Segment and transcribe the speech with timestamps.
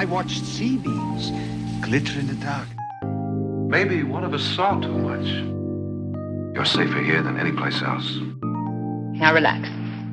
[0.00, 1.32] I watched sea beams
[1.80, 2.68] glitter in the dark.
[3.68, 5.26] Maybe one of us saw too much.
[6.54, 8.08] You're safer here than any place else.
[9.18, 9.68] Now relax.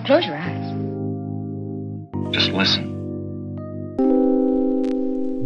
[0.08, 0.74] Close your eyes.
[2.32, 2.94] Just listen.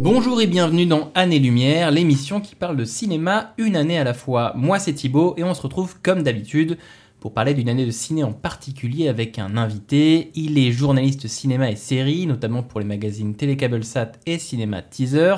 [0.02, 4.14] Bonjour et bienvenue dans Année Lumière, l'émission qui parle de cinéma une année à la
[4.14, 4.54] fois.
[4.56, 6.78] Moi c'est Thibaut et on se retrouve comme d'habitude
[7.20, 10.30] pour parler d'une année de ciné en particulier avec un invité.
[10.34, 15.36] Il est journaliste cinéma et série, notamment pour les magazines Télécabelsat et Cinéma Teaser.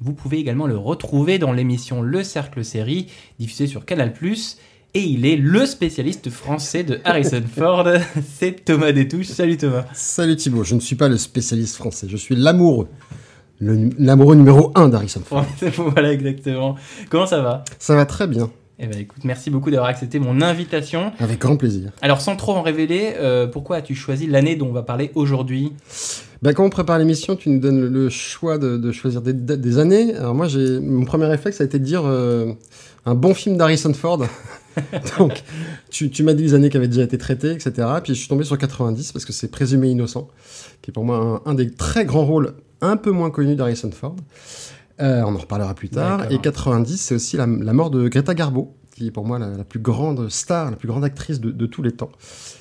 [0.00, 3.06] Vous pouvez également le retrouver dans l'émission Le Cercle Série,
[3.38, 4.12] diffusée sur Canal+.
[4.92, 7.86] Et il est le spécialiste français de Harrison Ford.
[8.24, 9.26] C'est Thomas Détouche.
[9.26, 9.84] Salut Thomas.
[9.92, 12.88] Salut Thibaut, je ne suis pas le spécialiste français, je suis l'amoureux.
[13.60, 15.44] L'amoureux numéro 1 d'Harrison Ford.
[15.76, 16.76] voilà exactement.
[17.10, 17.62] Comment ça va?
[17.78, 18.50] Ça va très bien,
[18.82, 21.12] Eh ben écoute, merci beaucoup d'avoir accepté mon invitation.
[21.18, 21.90] avec grand plaisir.
[22.00, 25.74] Alors sans trop en révéler, euh, pourquoi as-tu choisi l'année dont on va parler aujourd'hui?
[26.40, 30.14] Bah, quand on prépare l'émission, tu nous donnes le, choix de, de choisir des, années.
[30.14, 32.54] Alors moi, j'ai mon premier réflexe a été de dire euh,
[33.04, 34.24] un bon film d'Harrison Ford.
[35.18, 35.42] Donc,
[35.90, 37.86] tu, tu m'as dit les années qui avaient déjà été traitées, etc.
[38.02, 40.28] Puis je suis tombé sur 90 parce que c'est Présumé innocent,
[40.80, 43.90] qui est pour moi un, un des très grands rôles un peu moins connus d'Harrison
[43.90, 44.16] Ford.
[45.00, 46.30] Euh, on en reparlera plus tard.
[46.30, 49.48] Et 90, c'est aussi la, la mort de Greta Garbo, qui est pour moi la,
[49.48, 52.10] la plus grande star, la plus grande actrice de, de tous les temps.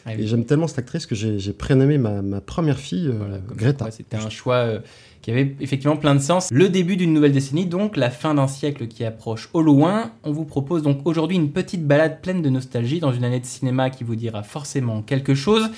[0.06, 0.24] Ah oui.
[0.24, 3.92] Et j'aime tellement cette actrice que j'ai prénommé ma, ma première fille euh, Voilà, Greta.
[3.92, 4.80] C'était un choix euh,
[5.22, 6.48] qui avait effectivement plein de sens.
[6.50, 10.12] Le début d'une nouvelle décennie, donc la fin d'un siècle qui approche au loin.
[10.24, 13.46] On vous propose donc aujourd'hui une petite balade pleine de nostalgie dans une année de
[13.46, 15.70] cinéma qui vous dira forcément quelque chose.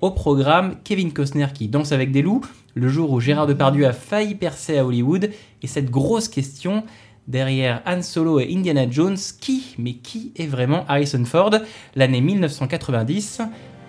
[0.00, 3.92] Au programme, Kevin Costner qui danse avec des loups, le jour où Gérard Depardieu a
[3.92, 5.30] failli percer à Hollywood,
[5.62, 6.84] et cette grosse question
[7.28, 11.54] derrière Han Solo et Indiana Jones, qui, mais qui est vraiment Harrison Ford?
[11.94, 13.42] L'année 1990,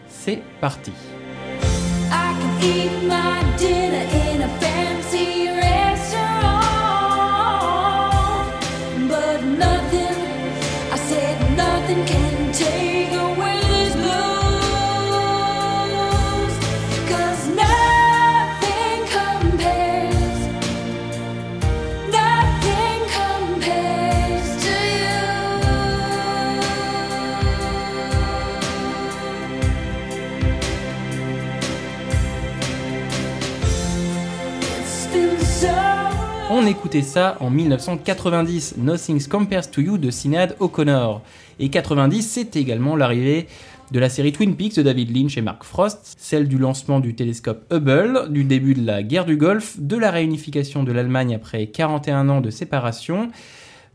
[0.07, 0.91] c'est parti.
[36.91, 41.21] Ça en 1990, Nothing Compares to You de Sinead O'Connor.
[41.59, 43.47] Et 90, c'est également l'arrivée
[43.91, 47.13] de la série Twin Peaks de David Lynch et Mark Frost, celle du lancement du
[47.13, 51.67] télescope Hubble, du début de la guerre du Golfe, de la réunification de l'Allemagne après
[51.67, 53.29] 41 ans de séparation,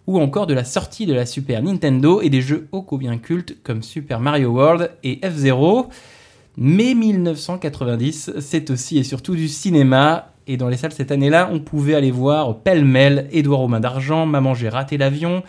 [0.06, 3.56] ou encore de la sortie de la Super Nintendo et des jeux ô combien cultes
[3.64, 5.88] comme Super Mario World et F-Zero.
[6.56, 10.33] Mais 1990, c'est aussi et surtout du cinéma.
[10.46, 14.26] Et dans les salles cette année-là, on pouvait aller voir pêle-mêle Édouard aux mains d'argent,
[14.26, 15.42] Maman j'ai raté l'avion,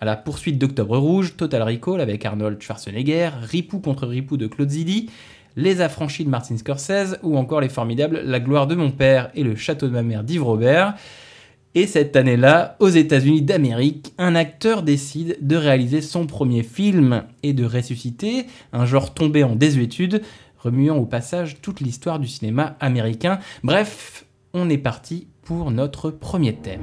[0.00, 4.70] à la poursuite d'Octobre Rouge, Total Recall avec Arnold Schwarzenegger, Ripou contre Ripou de Claude
[4.70, 5.08] Zidi,
[5.56, 9.44] Les Affranchis de Martin Scorsese, ou encore les formidables La gloire de mon père et
[9.44, 10.94] Le château de ma mère d'Yves Robert.
[11.76, 17.52] Et cette année-là, aux États-Unis d'Amérique, un acteur décide de réaliser son premier film et
[17.52, 20.22] de ressusciter un genre tombé en désuétude,
[20.58, 23.38] remuant au passage toute l'histoire du cinéma américain.
[23.62, 26.82] Bref, on est parti pour notre premier thème.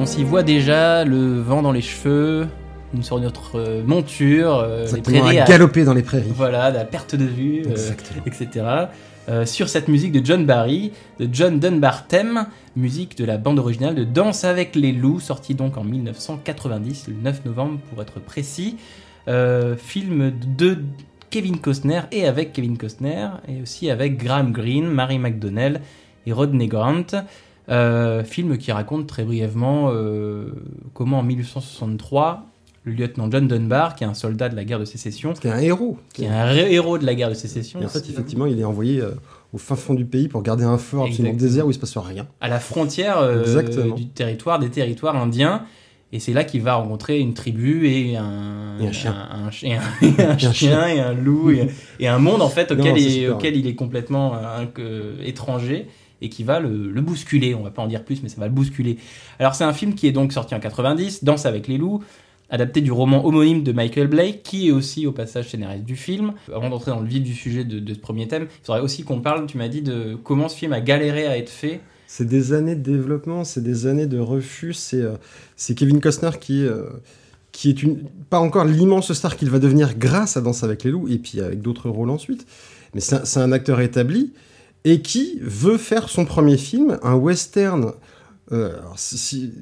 [0.00, 2.46] On s'y voit déjà, le vent dans les cheveux,
[2.94, 6.32] une sur notre euh, monture, euh, les prairies à galoper dans les prairies.
[6.34, 7.92] Voilà, la perte de vue, euh,
[8.24, 8.64] etc.
[9.28, 12.46] Euh, sur cette musique de John Barry, de John Dunbar Theme,
[12.76, 17.14] musique de la bande originale de Danse avec les loups, sortie donc en 1990, le
[17.22, 18.78] 9 novembre pour être précis.
[19.28, 20.78] Euh, film de
[21.28, 25.82] Kevin Costner et avec Kevin Costner, et aussi avec Graham Greene, Mary McDonnell
[26.26, 27.04] et Rodney Grant.
[27.70, 30.50] Euh, film qui raconte très brièvement euh,
[30.92, 32.46] comment en 1863,
[32.82, 35.52] le lieutenant John Dunbar, qui est un soldat de la guerre de sécession, Qui est
[35.52, 35.96] un héros.
[36.12, 38.64] qui est un héros de la guerre de sécession, Et en fait, effectivement, il est
[38.64, 39.12] envoyé euh,
[39.52, 41.96] au fin fond du pays pour garder un fort absolument désert où il se passe
[41.96, 42.26] rien.
[42.40, 43.44] à la frontière
[43.94, 45.62] du territoire, des territoires indiens.
[46.12, 49.14] Et c'est là qu'il va rencontrer une tribu et un, Et un chien.
[49.30, 52.94] un, un chien, et un, chien et un loup et, un monde en fait auquel,
[52.94, 53.36] Non, il, est, super.
[53.36, 54.32] auquel il est complètement
[55.24, 55.86] étranger
[56.22, 57.54] et qui va le, le bousculer.
[57.54, 58.98] On va pas en dire plus, mais ça va le bousculer.
[59.38, 62.02] Alors c'est un film qui est donc sorti en 90, Danse avec les loups,
[62.50, 66.32] adapté du roman homonyme de Michael Blake, qui est aussi au passage scénariste du film.
[66.54, 69.20] Avant d'entrer dans le vif du sujet de, ce premier thème, il faudrait aussi qu'on
[69.20, 71.80] parle, tu m'as dit, de comment ce film a galéré à être fait.
[72.06, 74.74] C'est des années de développement, c'est des années de refus.
[74.74, 75.14] C'est euh,
[75.76, 76.86] Kevin Costner qui, euh,
[77.52, 80.90] qui est une, pas encore l'immense star qu'il va devenir grâce à Danse avec les
[80.90, 82.46] loups et puis avec d'autres rôles ensuite.
[82.94, 84.32] Mais c'est un acteur établi
[84.84, 87.92] et qui veut faire son premier film, un western
[88.52, 89.52] euh, alors, si- si-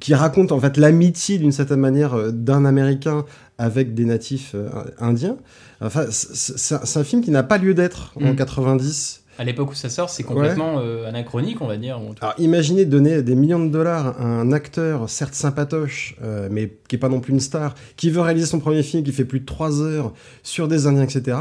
[0.00, 3.24] qui raconte en fait l'amitié d'une certaine manière euh, d'un Américain
[3.58, 4.68] avec des natifs euh,
[4.98, 5.36] indiens.
[5.80, 8.36] Enfin, c'est- un- film qui n'a pas lieu d'être en Mm.
[8.36, 9.20] 90.
[9.38, 12.00] À l'époque où ça sort, c'est complètement euh, anachronique, on va dire.
[12.20, 16.96] Alors imaginez donner des millions de dollars à un acteur, certes sympatoche, euh, mais qui
[16.96, 19.40] est pas non plus une star, qui veut réaliser son premier film, qui fait plus
[19.40, 20.12] de 3 heures
[20.44, 21.36] sur des Indiens, etc.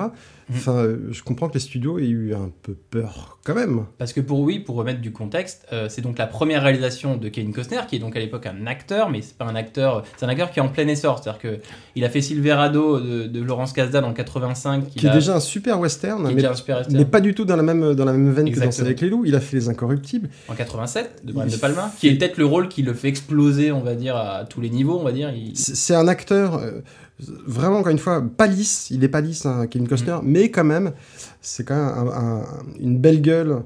[0.49, 0.55] Mhm.
[0.57, 3.85] Enfin, euh, je comprends que les studios aient eu un peu peur, quand même.
[3.97, 7.29] Parce que pour oui, pour remettre du contexte, euh, c'est donc la première réalisation de
[7.29, 10.25] Kevin Costner, qui est donc à l'époque un acteur, mais c'est pas un acteur, c'est
[10.25, 11.19] un acteur qui est en plein essor.
[11.21, 11.59] C'est-à-dire que
[11.95, 15.79] il a fait Silverado de, de Laurence Kasdan en 85, Qui est déjà un super
[15.79, 16.97] western, qui est mais, déjà un super western.
[16.97, 18.85] mais pas du tout dans la même, dans la même veine que Danse Exactement.
[18.87, 19.23] avec les loups.
[19.25, 20.29] Il a fait Les Incorruptibles.
[20.49, 23.07] en 87 de Brian Il De Palma, qui est peut-être le rôle qui le fait
[23.07, 25.31] exploser, on va dire, à tous les niveaux, on va dire.
[25.33, 26.81] Il- C'est c'est un acteur, euh,
[27.45, 28.87] vraiment, encore une fois, pas lisse.
[28.91, 30.91] Il est pas lisse, hein, Kevin Costner, mais quand même,
[31.41, 32.11] c'est quand même un-
[32.41, 32.43] un-
[32.79, 33.63] une belle gueule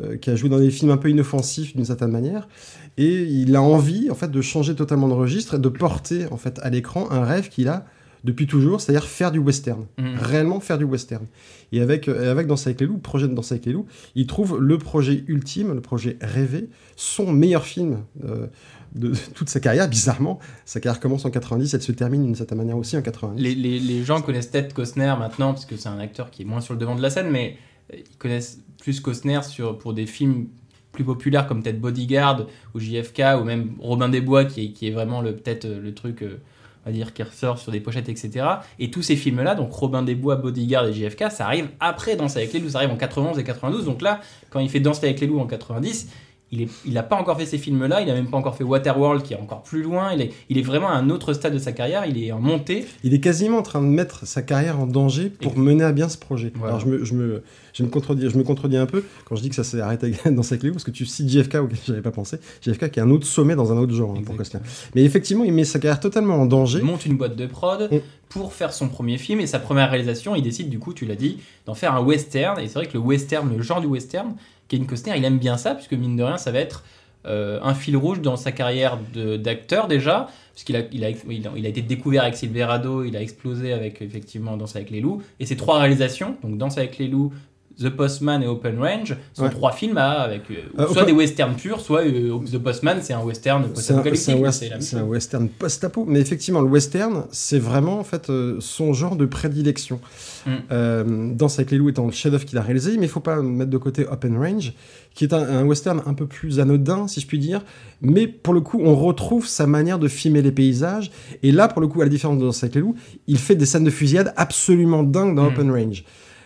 [0.00, 2.48] euh, qui a joué dans des films un peu inoffensifs d'une certaine manière.
[2.96, 6.36] Et il a envie, en fait, de changer totalement de registre et de porter, en
[6.36, 7.84] fait, à l'écran un rêve qu'il a
[8.22, 9.86] depuis toujours, c'est-à-dire faire du western.
[9.98, 10.16] Mhm.
[10.20, 11.24] Réellement faire du western.
[11.72, 14.26] Et avec, euh, avec Danse avec les loups, projet de Danse avec les loups, il
[14.26, 18.46] trouve le projet ultime, le projet rêvé, son meilleur film euh,
[18.94, 20.38] de toute sa carrière, bizarrement.
[20.64, 23.40] Sa carrière commence en 90, elle se termine d'une certaine manière aussi en 90.
[23.40, 26.44] Les, les- les gens connaissent peut-être Costner maintenant, parce que c'est un acteur qui est
[26.44, 27.56] moins sur le devant de la scène, mais
[27.92, 30.48] euh, ils connaissent plus Costner sur, pour des films
[30.92, 34.88] plus populaires comme peut-être Bodyguard ou JFK ou même Robin des Bois qui est, qui
[34.88, 36.40] est vraiment le peut-être euh, le truc euh,
[36.84, 38.44] on va dire qui ressort sur des pochettes etc
[38.80, 42.16] et tous ces films là donc Robin des Bois Bodyguard et JFK ça arrive après
[42.16, 44.18] Danse avec les loups ça arrive en 91 et 92 donc là
[44.50, 46.08] quand il fait Danse avec les loups en 90
[46.52, 48.64] il, est, il a pas encore fait ces films-là, il a même pas encore fait
[48.64, 51.54] Waterworld qui est encore plus loin, il est, il est vraiment à un autre stade
[51.54, 54.42] de sa carrière, il est en montée, Il est quasiment en train de mettre sa
[54.42, 56.52] carrière en danger pour Et- mener à bien ce projet.
[56.56, 56.74] Voilà.
[56.74, 57.42] Alors je me, je, me,
[57.72, 60.12] je, me contredis, je me contredis un peu quand je dis que ça s'est arrêté
[60.30, 62.38] dans sa clé, parce que tu cites JFK auquel j'avais pas pensé.
[62.62, 64.36] JFK qui est un autre sommet dans un autre genre hein, pour.
[64.36, 64.60] Costner.
[64.94, 66.78] Mais effectivement, il met sa carrière totalement en danger.
[66.78, 67.90] Il monte une boîte de prod
[68.28, 71.16] pour faire son premier film et sa première réalisation, il décide du coup, tu l'as
[71.16, 72.58] dit, d'en faire un western.
[72.60, 74.34] Et c'est vrai que le western, le genre du western,
[74.70, 76.84] Kevin Costner, il aime bien ça, puisque mine de rien, ça va être
[77.26, 83.02] euh, un fil rouge dans sa carrière d'acteur déjà, puisqu'il a, été découvert avec Silverado,
[83.02, 85.22] il a explosé avec effectivement Danse avec les loups.
[85.40, 87.32] Et ces trois réalisations, donc Danse avec les loups,
[87.80, 89.50] The Postman et Open Range, sont Ouais.
[89.50, 93.14] trois films à, avec euh, Euh, soit des westerns purs, soit euh, The Postman, c'est
[93.14, 94.52] un western post-apocalyptique.
[94.52, 98.30] c'est un c'est un western post-apo, mais effectivement, le western, c'est vraiment en fait
[98.60, 100.00] son genre de prédilection.
[100.46, 101.34] Mm.
[101.34, 103.70] Danse avec les loups étant le chef-d'œuvre qu'il a réalisé, mais il faut pas mettre
[103.70, 104.72] de côté Open Range,
[105.14, 107.62] qui est un, un western un peu plus anodin, si je puis dire,
[108.02, 111.10] mais pour le coup, on retrouve sa manière de filmer les paysages.
[111.42, 112.94] Et là, pour le coup, à la différence de Danse avec les loups,
[113.26, 115.54] il fait des scènes de fusillade absolument dingues dans Mm.
[115.54, 116.04] Open Range.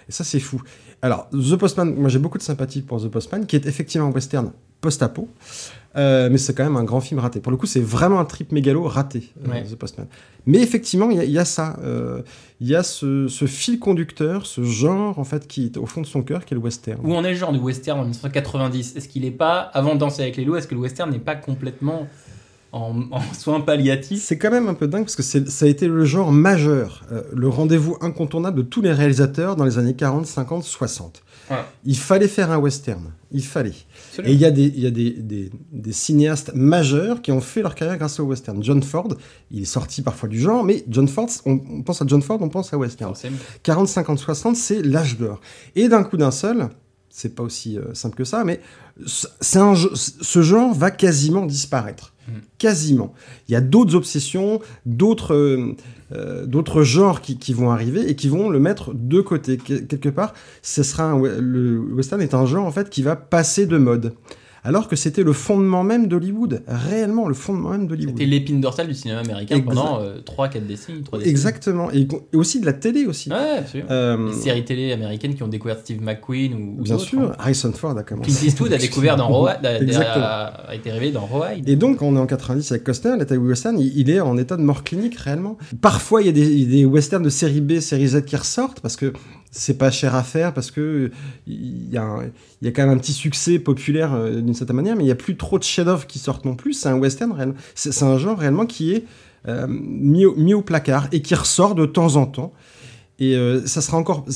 [0.09, 0.61] Et ça, c'est fou.
[1.05, 4.11] Alors, The Postman, moi j'ai beaucoup de sympathie pour The Postman, qui est effectivement un
[4.11, 5.29] western post-apo,
[5.97, 7.41] euh, mais c'est quand même un grand film raté.
[7.41, 9.65] Pour le coup, c'est vraiment un trip mégalo raté, euh, Ouais.
[9.65, 10.07] The Postman.
[10.47, 11.77] Mais effectivement, il y, a- il y a ça.
[11.83, 12.23] euh,
[12.61, 16.01] Il y a ce, ce fil conducteur, ce genre, en fait, qui est au fond
[16.01, 17.01] de son cœur, qui est le western.
[17.05, 20.01] Où en est le genre du western en 1990 Est-ce qu'il est pas, avant de
[20.01, 22.07] danser avec les loups, est-ce que le western n'est pas complètement
[22.75, 25.87] en, en soins palliatifs C'est quand même un peu dingue parce que ça a été
[25.89, 30.27] le genre majeur, euh, le rendez-vous incontournable de tous les réalisateurs dans les années 40,
[30.27, 31.23] 50, 60.
[31.51, 31.57] Ouais.
[31.85, 33.73] Il fallait faire un western, il fallait.
[34.09, 34.31] Absolument.
[34.33, 37.61] Et il y a, des, y a des, des- des cinéastes majeurs qui ont fait
[37.63, 38.63] leur carrière grâce au western.
[38.65, 39.09] John Ford,
[39.51, 42.39] il est sorti parfois du genre, mais John Ford, on, on pense à John Ford,
[42.41, 43.11] on pense à western.
[43.13, 43.37] Forcément.
[43.63, 45.41] 40, 50, 60, c'est l'âge d'or.
[45.77, 46.69] Et d'un coup d'un seul,
[47.17, 48.61] c'est pas aussi euh, simple que ça, mais
[49.55, 52.13] un, ce genre va quasiment disparaître.
[52.27, 52.33] Mm.
[52.59, 53.15] Quasiment.
[53.49, 55.77] Il y a d'autres obsessions, d'autres euh,
[56.11, 59.59] euh, d'autres genres qui, qui vont arriver et qui vont le mettre de côté.
[59.59, 63.15] Que- quelque part, ce sera un le western est un genre en fait qui va
[63.15, 64.15] passer de mode.
[64.65, 68.15] Alors que c'était le fondement même d'Hollywood, réellement le fondement même d'Hollywood.
[68.17, 69.69] C'était l'épine dorsale du cinéma américain Exact.
[69.75, 71.03] pendant 3-4 décennies.
[71.03, 71.31] 3 décennies.
[71.31, 73.31] Exactement, et, et aussi de la télé aussi.
[73.31, 73.91] Ouais, absolument.
[73.91, 77.33] Euh, Les séries télé américaines qui ont découvert Steve McQueen ou, ou bien sûr, hein.
[77.39, 78.31] Harrison Ford a commencé.
[78.31, 81.69] Clint Eastwood a découvert dans Rawhide, a, a- été révélé dans Rawhide.
[81.69, 84.57] Et donc, on est en 90 avec Costner, l'état western, il, il est en état
[84.57, 85.59] de mort clinique réellement.
[85.83, 88.25] Parfois, il y a des, il y a des westerns de série B, série Z
[88.25, 89.13] qui ressortent parce que
[89.57, 91.11] c'est pas cher à faire, parce que
[91.47, 92.25] il y, a un-
[92.61, 95.09] il y a quand même un petit succès populaire euh, d'une certaine manière, mais il
[95.09, 96.73] y a plus trop de chefs-d'œuvre qui sortent non plus.
[96.73, 99.05] C'est un western réellement, c'est un genre réellement qui est
[99.47, 102.53] euh, mis, au, mis au placard et qui ressort de temps en temps.
[103.21, 104.27] Et euh, ça sera encore.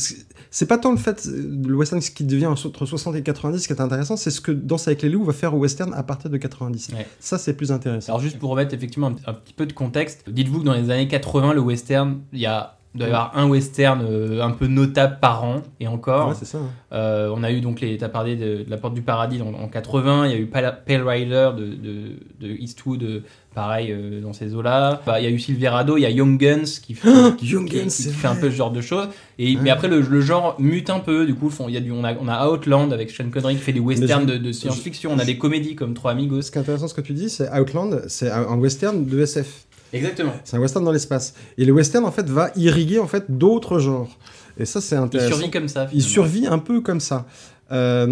[0.51, 3.67] C'est pas tant le fait, euh, le western ce qui devient entre 60 et 90
[3.67, 6.03] qui est intéressant, c'est ce que Danse avec les loups va faire au western à
[6.05, 6.91] partir de 90.
[6.95, 7.07] Ouais.
[7.21, 8.13] Ça, c'est plus intéressant.
[8.13, 10.91] Alors juste pour remettre effectivement un, un petit peu de contexte, dites-vous que dans les
[10.91, 14.51] années 80, le western, il y a il doit y avoir un western euh, un
[14.51, 16.29] peu notable par an, et encore.
[16.31, 16.59] Ouais, c'est ça.
[16.93, 19.55] Euh, on a eu donc les, t'as parlé de, de la Porte du Paradis en,
[19.55, 23.21] en 80, il y a eu Pale, Pale Rider de, de, de Eastwood, euh,
[23.55, 25.01] pareil euh, dans ces eaux-là.
[25.07, 27.69] Bah, il y a eu Silverado, il y a Young Guns qui, fait- qui, Young
[27.69, 29.09] qui- Guns, qui c'est fait un peu ce genre de choses.
[29.39, 29.61] Et, Ouais.
[29.63, 32.05] Mais après, le, le genre mute un peu, du coup, font- y a du, on,
[32.05, 35.11] a, on a Outland avec Sean Connery qui fait des westerns je- de, de science-fiction,
[35.13, 36.43] on a des comédies comme Trois Amigos.
[36.43, 39.21] Ce qui est intéressant, ce que tu dis, c'est Outland, c'est un un western de
[39.21, 39.67] SF.
[39.93, 40.33] Exactement.
[40.45, 41.35] C'est un western dans l'espace.
[41.57, 44.19] Et le western, en fait, va irriguer en fait d'autres genres.
[44.59, 45.37] Et ça, c'est Il intéressant.
[45.37, 45.89] survit comme ça.
[45.93, 47.27] Il survit un peu comme ça.
[47.71, 48.07] Euh,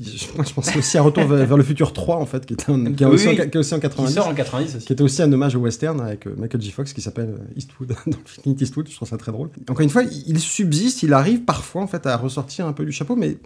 [0.00, 2.54] je, moi, je pense aussi à Retour vers, vers le futur 3, en fait, qui,
[2.54, 3.36] était un- qui Oui, aussi, en, oui.
[3.36, 4.14] qui est aussi en Qui 90.
[4.14, 4.86] sort en 90 aussi.
[4.86, 6.70] qui était aussi un hommage au western avec euh, Michael J.
[6.72, 9.50] Fox qui s'appelle euh, Eastwood, dans Clint Eastwood, je trouve ça très drôle.
[9.70, 12.92] Encore une fois, il subsiste, il arrive parfois en fait à ressortir un peu du
[12.92, 13.38] chapeau, mais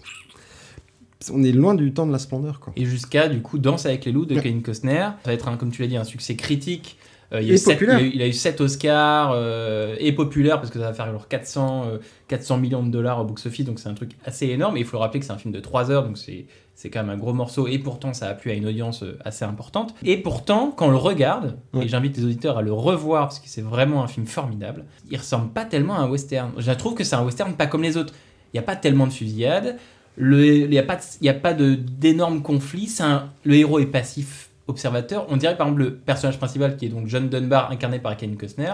[1.32, 2.60] on est loin du temps de la splendeur.
[2.60, 2.72] Quoi.
[2.76, 4.42] Et jusqu'à, du coup, Danse avec les loups de Ouais.
[4.42, 4.94] Kevin Costner.
[5.00, 6.96] Ça va être, un, comme tu l'as dit, un succès critique.
[7.32, 10.60] Euh, il, y a il, a eu, il a eu 7 Oscars euh, et populaire
[10.60, 13.80] parce que ça va faire genre 400, euh, 400 millions de dollars au box-office, donc
[13.80, 14.76] c'est un truc assez énorme.
[14.76, 16.46] Et il faut le rappeler que c'est un film de 3 heures, donc c'est
[16.76, 17.66] c'est quand même un gros morceau.
[17.66, 19.94] Et pourtant, ça a plu à une audience euh, assez importante.
[20.04, 21.86] Et pourtant, quand on le regarde, Ouais.
[21.86, 25.16] et j'invite les auditeurs à le revoir parce que c'est vraiment un film formidable, il
[25.16, 26.52] ressemble pas tellement à un western.
[26.58, 28.12] Je trouve que c'est un western pas comme les autres.
[28.52, 29.78] Il n'y a pas tellement de fusillades.
[30.18, 32.86] Il n'y a pas, y a pas de- d'énormes conflits.
[32.86, 35.26] C'est un- le héros est passif observateur.
[35.30, 38.36] On dirait par exemple le personnage principal qui est donc John Dunbar incarné par Kevin
[38.36, 38.72] Costner.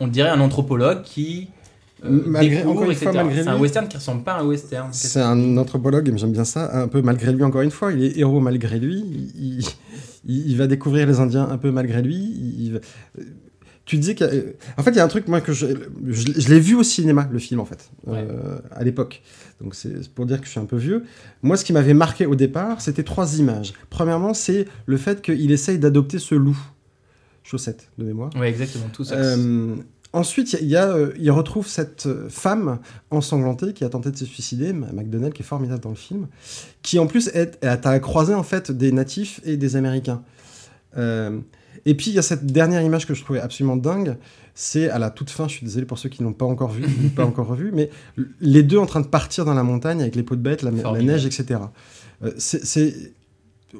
[0.00, 1.48] On dirait un anthropologue qui
[2.04, 3.22] euh, Malgré- découvre, encore une fois, etc.
[3.24, 4.88] malgré C'est un western qui ressemble pas à un western.
[4.92, 8.04] C'est un anthropologue, et j'aime bien ça, un peu malgré lui encore une fois, il
[8.04, 9.02] est héros malgré lui,
[9.36, 9.60] il,
[10.26, 12.16] il- il va découvrir les Indiens un peu malgré lui.
[12.16, 12.80] il- va-
[13.86, 14.42] Tu disais qu'il y a-
[14.78, 15.66] En fait, il y a un truc, moi, que je,
[16.08, 19.22] je, je l'ai vu au cinéma, le film, en fait, euh, à l'époque.
[19.60, 21.04] Donc, c'est pour dire que je suis un peu vieux.
[21.42, 23.72] Moi, ce qui m'avait marqué au départ, c'était trois images.
[23.90, 26.58] Premièrement, c'est le fait qu'il essaye d'adopter ce loup.
[27.42, 28.30] Chaussette, de mémoire.
[28.36, 28.86] Ouais, exactement.
[28.92, 29.14] Tout ça.
[29.16, 29.76] Euh,
[30.12, 32.78] ensuite, il y a- a, euh, il retrouve cette euh, femme
[33.10, 36.26] ensanglantée qui a tenté de se suicider, McDonnell, qui est formidable dans le film,
[36.82, 40.22] qui en plus est, est à croiser en fait des natifs et des Américains.
[40.96, 41.38] Euh,
[41.86, 44.16] et puis il y a cette dernière image que je trouvais absolument dingue.
[44.54, 46.84] C'est à la toute fin, je suis désolé pour ceux qui n'ont pas encore vu,
[47.16, 47.90] pas encore revu, mais
[48.40, 50.70] les deux en train de partir dans la montagne avec les peaux de bêtes, la,
[50.70, 51.60] neige, etc.
[52.22, 53.12] Euh, c'est,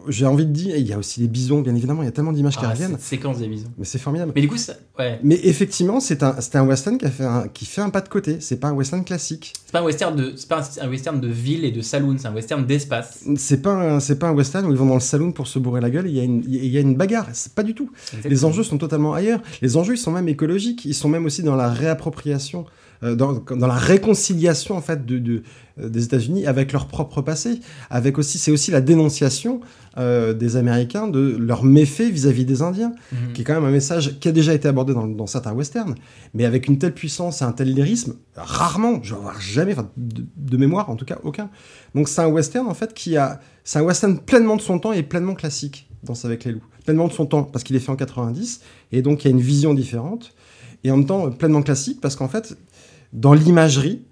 [0.09, 2.13] j'ai envie de dire, il y a aussi les bisons, bien évidemment, il y a
[2.13, 3.69] tellement d'images qui Ah, reviennent, cette séquence des bisons.
[3.79, 4.33] mais c'est formidable.
[4.35, 5.19] Mais du coup, ça, ouais.
[5.23, 8.01] Mais effectivement, c'est un, c'est un western qui, a fait un, qui fait un pas
[8.01, 8.39] de côté.
[8.41, 9.53] C'est pas un western classique.
[9.67, 12.17] C'est pas un western de, c'est pas un, un western de ville et de saloon,
[12.19, 13.25] c'est un western d'espace.
[13.37, 15.59] C'est pas, un- c'est pas un western où ils vont dans le saloon pour se
[15.59, 17.29] bourrer la gueule il y, a une- il y a une bagarre.
[17.33, 17.91] C'est pas du tout.
[18.25, 19.41] Les enjeux sont totalement ailleurs.
[19.63, 20.85] Les enjeux, ils sont même écologiques.
[20.85, 22.67] Ils sont même aussi dans la réappropriation,
[23.15, 25.43] dans, dans la réconciliation en fait de, de-
[25.81, 27.61] euh, des États-Unis avec leur propre passé.
[27.91, 29.61] Avec aussi, c'est aussi la dénonciation
[29.99, 32.93] euh, des Américains de leurs méfaits vis-à-vis des Indiens.
[33.13, 33.33] Mhm.
[33.35, 35.95] qui est quand même un message qui a déjà été abordé dans, dans certains westerns,
[36.33, 39.91] mais avec une telle puissance et un tel lyrisme, rarement, je vais avoir jamais, enfin,
[39.97, 41.51] de, de mémoire en tout cas, aucun.
[41.95, 44.93] Donc c'est un western en fait qui a, c'est un western pleinement de son temps
[44.93, 46.63] et pleinement classique, Danse avec les loups.
[46.85, 48.61] Pleinement de son temps parce qu'il est fait en 90,
[48.93, 50.35] et donc il y a une vision différente,
[50.85, 52.57] et en même temps euh, pleinement classique parce qu'en fait,
[53.14, 54.02] dans l'imagerie,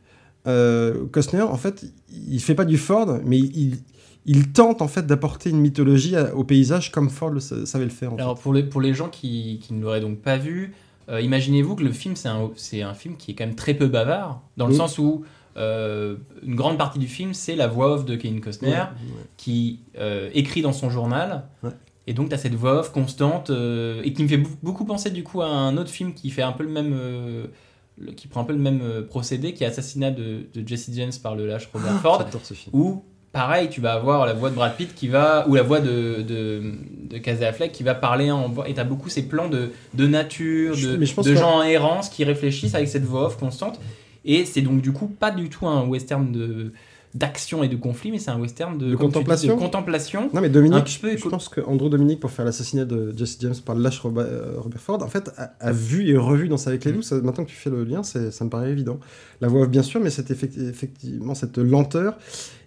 [0.46, 3.78] euh, Costner, en fait, il fait pas du Ford, mais il,
[4.26, 7.84] il tente en fait d'apporter une mythologie à- au paysage comme Ford le sa- savait
[7.84, 8.12] le faire.
[8.12, 8.22] en fait.
[8.22, 10.72] Alors pour les, pour les gens qui, qui ne l'auraient donc pas vu,
[11.08, 13.74] euh, imaginez-vous que le film c'est un, c'est un film qui est quand même très
[13.74, 14.78] peu bavard, dans le Oui.
[14.78, 15.24] sens où
[15.58, 19.26] euh, une grande partie du film c'est la voix off de Kevin Costner Ouais, ouais.
[19.36, 19.80] qui
[20.34, 21.44] écrit dans son journal.
[21.62, 21.70] Ouais.
[22.06, 25.22] Et donc tu as cette voix off constante et qui me fait beaucoup penser du
[25.24, 26.96] coup à un autre film qui fait un peu le même...
[27.98, 30.90] le- qui prend un peu le même euh, procédé, qui est Assassinat de, de Jesse
[30.94, 32.74] James par le lâche Robert Ford, J'adore ce film.
[32.74, 35.80] où pareil, tu vas avoir la voix de Brad Pitt qui va, ou la voix
[35.80, 36.62] de, de,
[37.08, 40.06] de Casey Affleck qui va parler en voix, et t'as beaucoup ces plans de, de
[40.06, 43.38] nature, de, mais je pense de gens en errance qui réfléchissent avec cette voix off
[43.38, 43.80] constante,
[44.24, 46.72] et c'est donc du coup pas du tout un western de,
[47.14, 50.30] d'action et de conflit, mais c'est un western de, dis, contemplation de contemplation.
[50.32, 53.54] Non mais Dominique, peu je pense que Andrew Dominique pour faire l'assassinat de Jesse James
[53.64, 56.70] par le lâche euh, Robert Ford, en fait, a, a vu et revu dans ça
[56.70, 57.02] avec les loups.
[57.02, 58.98] Ça, maintenant que tu fais le lien, c'est- ça me paraît évident.
[59.42, 62.16] La voix off, bien sûr, mais c'est effecti- effectivement cette lenteur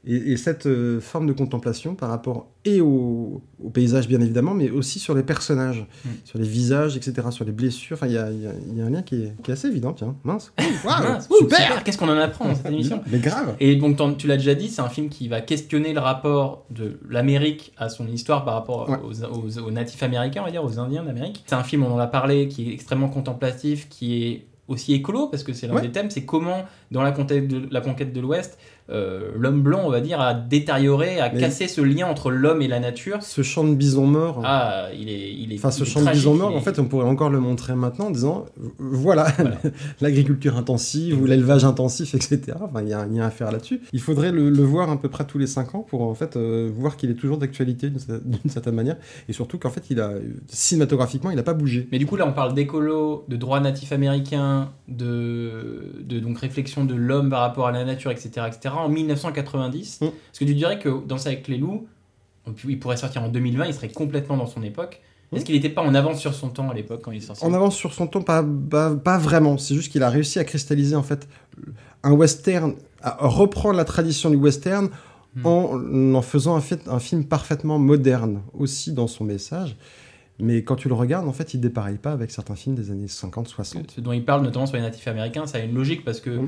[0.08, 4.54] et, et cette euh, forme de contemplation par rapport et au, au paysage bien évidemment,
[4.54, 6.10] mais aussi sur les personnages, Mm.
[6.24, 7.96] sur les visages, etc., sur les blessures.
[7.98, 9.52] Enfin, il y a, il y a- il y a un lien qui est, qui
[9.52, 9.94] est assez évident.
[9.94, 10.52] Tiens, mince.
[10.88, 11.58] Ah, super.
[11.58, 13.56] super Qu'est-ce qu'on en apprend dans cette émission Mais grave.
[13.60, 17.00] Et donc, tu l'as déjà dit, c'est un film qui va questionner le rapport de
[17.10, 18.98] l'Amérique à son histoire par rapport Ouais.
[19.04, 21.44] aux, aux- aux natifs américains, on va dire, aux Indiens d'Amérique.
[21.48, 25.28] C'est un film, on en a parlé, qui est extrêmement contemplatif, qui est aussi écolo,
[25.28, 25.82] parce que c'est l'un Ouais.
[25.84, 28.58] des thèmes, c'est comment, dans la conquête de, la conquête de l'Ouest,
[28.90, 32.62] euh, l'homme blanc, on va dire, a détérioré, a Mais- cassé ce lien entre l'homme
[32.62, 33.24] et la nature.
[33.24, 34.42] Ce champ de bison mort.
[34.46, 35.56] Ah, il est, il est.
[35.56, 38.08] Enfin, ce champ de bison mort, est- en fait, on pourrait encore le montrer maintenant
[38.08, 38.46] en disant
[38.78, 39.58] voilà, Voilà.
[40.02, 42.58] l'agriculture intensive ou l'élevage intensif, etc.
[42.62, 43.82] Enfin, il y, a un- il y a un affaire là-dessus.
[43.94, 46.36] Il faudrait le, le voir à peu près tous les 5 ans pour en fait
[46.36, 48.98] euh, voir qu'il est toujours d'actualité d'une cer- d'une certaine manière
[49.30, 50.12] et surtout qu'en fait, il a
[50.48, 51.88] cinématographiquement, il n'a pas bougé.
[51.92, 56.86] Mais du coup, là, on parle d'écolo, de droits natifs américains, de, de donc réflexion
[56.86, 58.75] de l'homme par rapport à la nature, etc., etc.
[58.78, 60.06] En 1990, Mm.
[60.08, 61.88] parce que tu dirais que Danser avec les loups,
[62.68, 65.02] il pourrait sortir en 2020, il serait complètement dans son époque.
[65.32, 65.36] Mm.
[65.38, 67.44] Est-ce qu'il n'était pas en avance sur son temps à l'époque quand il est sorti
[67.44, 69.58] En avance sur son temps, pas, pas, pas vraiment.
[69.58, 71.28] C'est juste qu'il a réussi à cristalliser en fait
[72.04, 74.90] un western, à reprendre la tradition du western
[75.38, 75.46] Hmm.
[75.46, 79.76] en en faisant un, fait, un film parfaitement moderne aussi dans son message.
[80.40, 82.92] Mais quand tu le regardes, en fait, il ne dépareille pas avec certains films des
[82.92, 83.92] années 50, 60.
[83.92, 86.42] Ce dont il parle notamment sur les natifs américains, ça a une logique parce que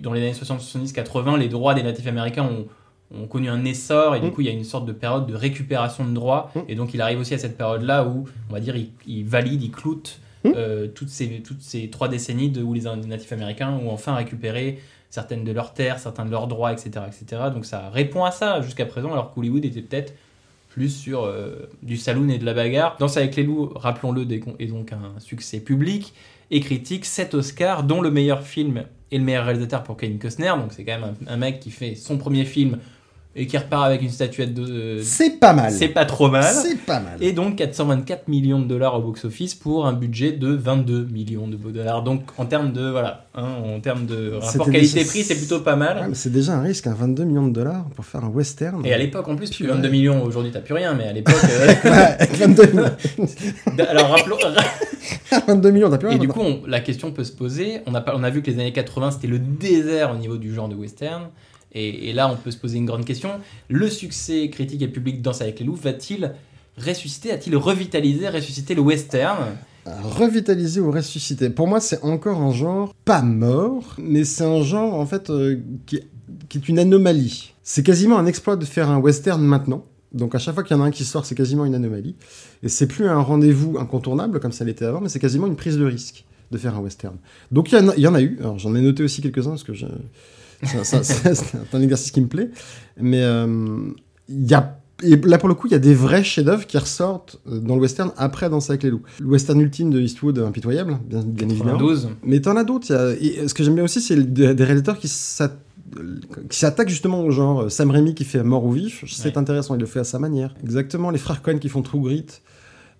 [0.00, 2.66] dans les années 60, 70, 80, les droits des natifs américains ont,
[3.16, 5.34] ont connu un essor et du coup il y a une sorte de période de
[5.34, 8.76] récupération de droits et donc il arrive aussi à cette période-là où on va dire
[8.76, 12.82] il, il valide, il cloute euh, toutes, ces, toutes ces trois décennies de, où les
[12.82, 16.90] natifs américains ont enfin récupéré certaines de leurs terres, certains de leurs droits, etc.
[17.06, 17.42] etc.
[17.52, 20.12] Donc ça répond à ça jusqu'à présent alors qu'Hollywood était peut-être
[20.74, 22.96] plus sur euh, du saloon et de la bagarre.
[22.98, 24.26] Danse avec les loups, rappelons-le,
[24.58, 26.12] est donc un succès public
[26.50, 30.48] et critique, 7 Oscars, dont le meilleur film et le meilleur réalisateur pour Kevin Costner.
[30.48, 32.78] Donc c'est quand même un mec qui fait son premier film
[33.36, 34.62] et qui repart avec une statuette de...
[34.62, 35.72] euh, C'est pas mal.
[35.72, 36.44] c'est pas trop mal.
[36.54, 37.14] C'est pas mal.
[37.20, 41.56] Et donc 424 millions de dollars au box-office pour un budget de 22 millions de
[41.56, 42.02] dollars.
[42.04, 45.74] Donc en termes de voilà, hein, en termes de rapport qualité-prix, déjà- c'est plutôt pas
[45.76, 45.98] mal.
[45.98, 48.84] Ouais, mais c'est déjà un risque, un 22 millions de dollars pour faire un western.
[48.86, 49.74] Et à l'époque en plus, parce que Purée.
[49.76, 52.84] 22 millions aujourd'hui t'as plus rien, mais à l'époque, euh, Ouais, avec 22 millions,
[53.88, 54.36] alors rappelons,
[55.48, 56.18] 22 millions, t'as plus Et rien.
[56.20, 57.80] du coup, on- la question peut se poser.
[57.86, 60.54] On a, on a vu que les années 80, c'était le désert au niveau du
[60.54, 61.24] genre de western.
[61.74, 63.30] Et, là, on peut se poser une grande question.
[63.68, 66.32] Le succès critique et public Danse avec les loups va-t-il
[66.78, 69.56] ressusciter, a-t-il revitalisé, ressuscité le western
[69.86, 71.50] Revitaliser ou ressusciter?
[71.50, 75.60] Pour moi, c'est encore un genre pas mort, mais c'est un genre en fait euh,
[75.86, 77.52] qui, est une anomalie.
[77.62, 79.84] C'est quasiment un exploit de faire un western maintenant.
[80.12, 82.14] Donc à chaque fois qu'il y en a un qui sort, c'est quasiment une anomalie.
[82.62, 85.76] Et c'est plus un rendez-vous incontournable comme ça l'était avant, mais c'est quasiment une prise
[85.76, 87.16] de risque de faire un western.
[87.50, 88.38] Donc il y en a, eu.
[88.40, 89.86] Alors j'en ai noté aussi quelques-uns parce que je-
[90.66, 92.50] c'est un exercice qui me plaît.
[93.00, 93.78] Mais euh,
[94.28, 96.78] il y a et là, pour le coup, il y a des vrais chefs-d'œuvre qui
[96.78, 99.02] ressortent euh, dans le western après Danse avec les loups.
[99.20, 101.72] Le western ultime de Eastwood, Impitoyable, bien, bien évidemment.
[101.72, 102.10] 92.
[102.22, 102.94] Mais t'en as d'autres.
[102.94, 105.58] a- et ce que j'aime bien aussi, c'est des, réalisateurs qui s'at-
[106.48, 107.70] qui s'attaquent justement au genre.
[107.70, 109.38] Sam Raimi qui fait Mort ou Vif, c'est Ouais.
[109.38, 110.54] intéressant, il le fait à sa manière.
[110.62, 112.26] Exactement, les frères Cohen qui font True Grit,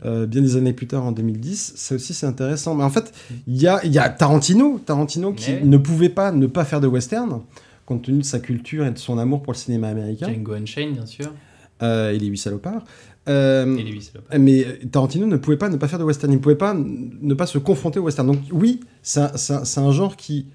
[0.05, 2.75] euh, bien des années plus tard, en 2010, ça aussi c'est intéressant.
[2.75, 3.13] Mais en fait,
[3.47, 6.81] il y a, y a Tarantino, Tarantino qui Mais ne pouvait pas ne pas faire
[6.81, 7.41] de western,
[7.87, 10.29] compte tenu de sa culture et de son amour pour le cinéma américain.
[10.33, 11.33] Django Unchained, bien sûr.
[11.83, 12.85] Euh, et les huit salopards.
[13.29, 14.39] Euh, Et les huit salopards.
[14.39, 17.35] mais Tarantino ne pouvait pas ne pas faire de western, il ne pouvait pas ne
[17.35, 18.27] pas se confronter au western.
[18.27, 20.47] Donc oui, c'est un, un genre qui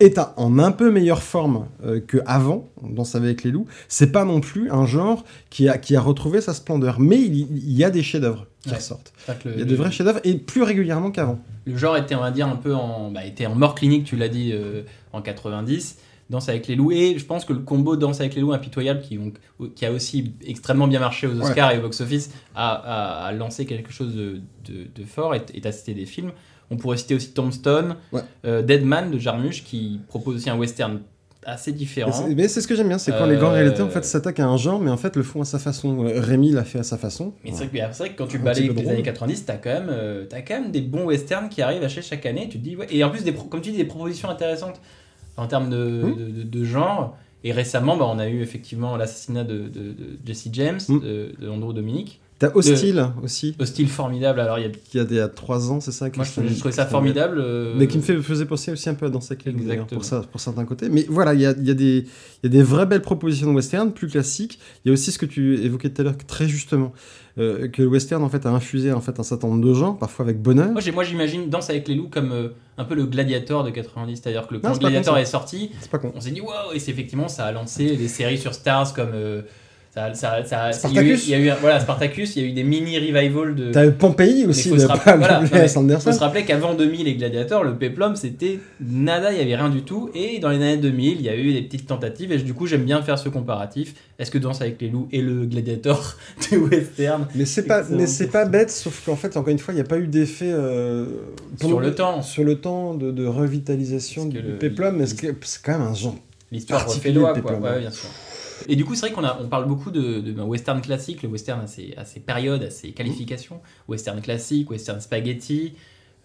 [0.00, 3.66] est en un peu meilleure forme euh, que avant dans Danse avec les loups.
[3.88, 7.34] C'est pas non plus un genre qui a, qui a retrouvé sa splendeur, mais il,
[7.36, 8.76] y- il y a des chefs-d'œuvre qui Ouais.
[8.76, 9.12] ressortent.
[9.44, 11.38] Le- Il y a de vrais chefs-d'œuvre et plus régulièrement qu'avant.
[11.66, 14.16] Le genre était, on va dire, un peu en, bah, était en mort clinique, tu
[14.16, 15.98] l'as dit, euh, en 90.
[16.30, 16.90] Danse avec les loups.
[16.90, 19.32] Et je pense que le combo Danse avec les loups impitoyable, qui, ont-
[19.76, 23.66] qui a aussi extrêmement bien marché aux Oscars et au box-office, a, a- a lancé
[23.66, 26.32] quelque chose de, de- de fort et, et a cité des films.
[26.70, 28.22] On pourrait citer aussi Tombstone, Ouais.
[28.46, 31.00] euh, Deadman de Jarmusch, qui propose aussi un western
[31.46, 32.10] assez différent.
[32.34, 34.40] Mais c'est ce que j'aime bien, c'est quand Euh, les grands réalisateurs en fait, s'attaquent
[34.40, 36.06] à un genre, mais en fait le font à sa façon.
[36.06, 37.34] Euh, Rémi l'a fait à sa façon.
[37.44, 39.68] Mais c'est vrai, que- c'est vrai que quand tu balayes les années 90, t'as quand,
[39.68, 42.48] même, euh, t'as quand même des bons westerns qui arrivent à chaque, chaque année.
[42.50, 42.86] Tu te dis, ouais.
[42.90, 44.80] Et en plus, des comme tu dis, des propositions intéressantes
[45.36, 46.16] en termes de, Mm.
[46.16, 47.14] de, de- de genre.
[47.46, 49.70] Et récemment, bah, on a eu effectivement l'assassinat de,
[50.24, 51.00] Jesse James, Mm.
[51.00, 52.22] de, de Andrew Dominique.
[52.48, 54.40] T'as Hostile aussi, Hostile formidable.
[54.40, 54.70] Alors, il y a...
[54.70, 57.38] qui a des à 3 ans, c'est ça moi, je, je trouvais ça formidable.
[57.40, 59.52] euh, Mais qui me fait, faisait penser aussi un peu à Danse avec les
[59.90, 60.88] pour, ça, pour certains côtés.
[60.88, 62.06] Mais voilà, il y a, il y, a des-
[62.42, 64.58] il y a des vraies belles propositions de western, plus classiques.
[64.84, 66.92] Il y a aussi ce que tu évoquais tout à l'heure très justement,
[67.38, 69.98] euh, que le western en fait a infusé en fait un certain nombre de genres,
[69.98, 70.70] parfois avec bonheur.
[70.70, 74.16] Moi, j'imagine Danse avec les loups comme euh, un peu le Gladiator de 90.
[74.22, 76.12] C'est-à-dire que le, Non, quand pas Gladiator con, est sorti, C'est pas con.
[76.14, 79.10] on s'est dit waouh et c'est effectivement ça a lancé des séries sur Stars comme
[79.14, 79.42] euh,
[79.94, 81.26] ça, ça, ça- Spartacus.
[81.26, 82.52] il y a eu, il y a eu un- voilà Spartacus il y a eu
[82.52, 85.76] des mini revivals de T'as Pompéi Mais aussi, de rappeler- voilà, non, mais.
[85.76, 86.10] Anderson.
[86.10, 89.68] faut se rappeler qu'avant 2000 et Gladiator le peplum c'était nada il y avait rien
[89.70, 92.38] du tout et dans les années 2000 il y a eu des petites tentatives et
[92.38, 95.44] du coup j'aime bien faire ce comparatif est-ce que Danse avec les loups et le
[95.46, 96.16] Gladiator
[96.52, 97.26] de western?
[97.34, 99.80] Mais c'est pas, mais c'est pas bête, sauf qu'en fait, encore une fois, il n'y
[99.80, 101.06] a pas eu d'effet euh,
[101.60, 102.22] Sur le temps.
[102.22, 104.96] sur le temps de, de revitalisation Parce du le- peplum.
[104.98, 106.14] Mais c'est quand même un genre.
[106.52, 107.54] L'histoire refait loi, quoi.
[107.58, 108.08] Ouais, bien sûr.
[108.68, 111.22] Et du coup, c'est vrai qu'on a, on parle beaucoup de, de ben, western classique,
[111.22, 113.60] le western à ses, à ses périodes, à ses qualifications.
[113.88, 115.74] Western classique, western spaghetti,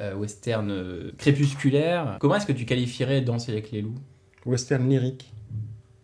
[0.01, 2.17] euh, western euh, crépusculaire.
[2.19, 3.95] Comment est-ce que tu qualifierais Danse avec les loups?
[4.45, 5.31] Western lyrique.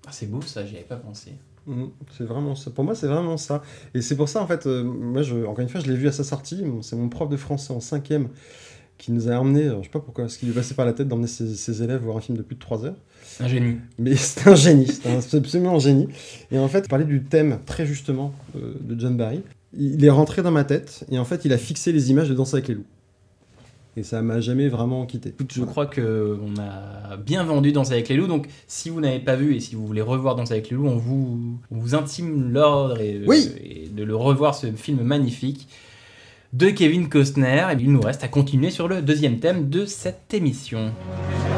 [0.07, 1.31] Ah, C'est beau ça, j'y avais pas pensé.
[1.67, 2.69] Mhm, C'est vraiment ça.
[2.71, 3.63] Pour moi, c'est vraiment ça.
[3.93, 6.07] Et c'est pour ça, en fait, euh, moi, je, encore une fois, je l'ai vu
[6.07, 6.63] à sa sortie.
[6.81, 8.29] C'est mon prof de français en cinquième
[8.97, 10.93] qui nous a emmené, je sais pas pourquoi, ce qui lui est passé par la
[10.93, 12.95] tête d'emmener ses, ses élèves voir un film de plus de 3 heures.
[13.39, 13.77] Un génie.
[13.99, 16.07] Mais c'est un génie, c'est absolument un génie.
[16.51, 19.41] Et en fait, parler du thème, très justement, euh, de John Barry,
[19.77, 22.33] il est rentré dans ma tête, et en fait, il a fixé les images de
[22.33, 22.85] Danse avec les loups.
[23.97, 25.33] Et ça m'a jamais vraiment quitté.
[25.53, 28.27] Je crois que on a bien vendu Danse avec les loups.
[28.27, 30.87] Donc, si vous n'avez pas vu et si vous voulez revoir Danse avec les loups,
[30.87, 33.49] on vous, on vous intime l'ordre et, Oui.
[33.63, 35.69] et de le revoir ce film magnifique
[36.55, 37.67] de Kevin Costner.
[37.71, 40.91] Et il nous reste à continuer sur le deuxième thème de cette émission.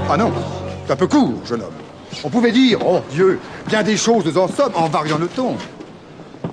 [0.09, 0.31] Ah non,
[0.85, 1.73] c'est un peu court, jeune homme.
[2.23, 5.55] On pouvait dire, oh Dieu, bien des choses en somme en variant le ton.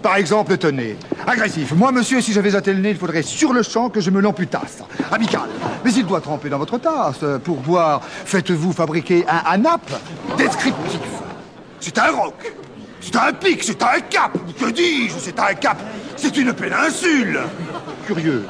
[0.02, 1.72] Par exemple, tenez, agressif.
[1.72, 4.20] Moi, monsieur, si j'avais attelé le nez, il faudrait sur le champ que je me
[4.20, 4.83] l'amputasse.
[5.11, 5.48] Amical.
[5.83, 7.24] Mais il doit tremper dans votre tasse.
[7.42, 9.90] Pour boire, faites-vous fabriquer un anap
[10.37, 11.00] descriptif.
[11.80, 12.52] C'est un roc.
[13.00, 14.37] C'est un pic, c'est un cap.
[14.59, 15.14] Que dis-je?
[15.18, 15.78] C'est un cap.
[16.16, 17.40] C'est une péninsule.
[18.06, 18.44] Curieux.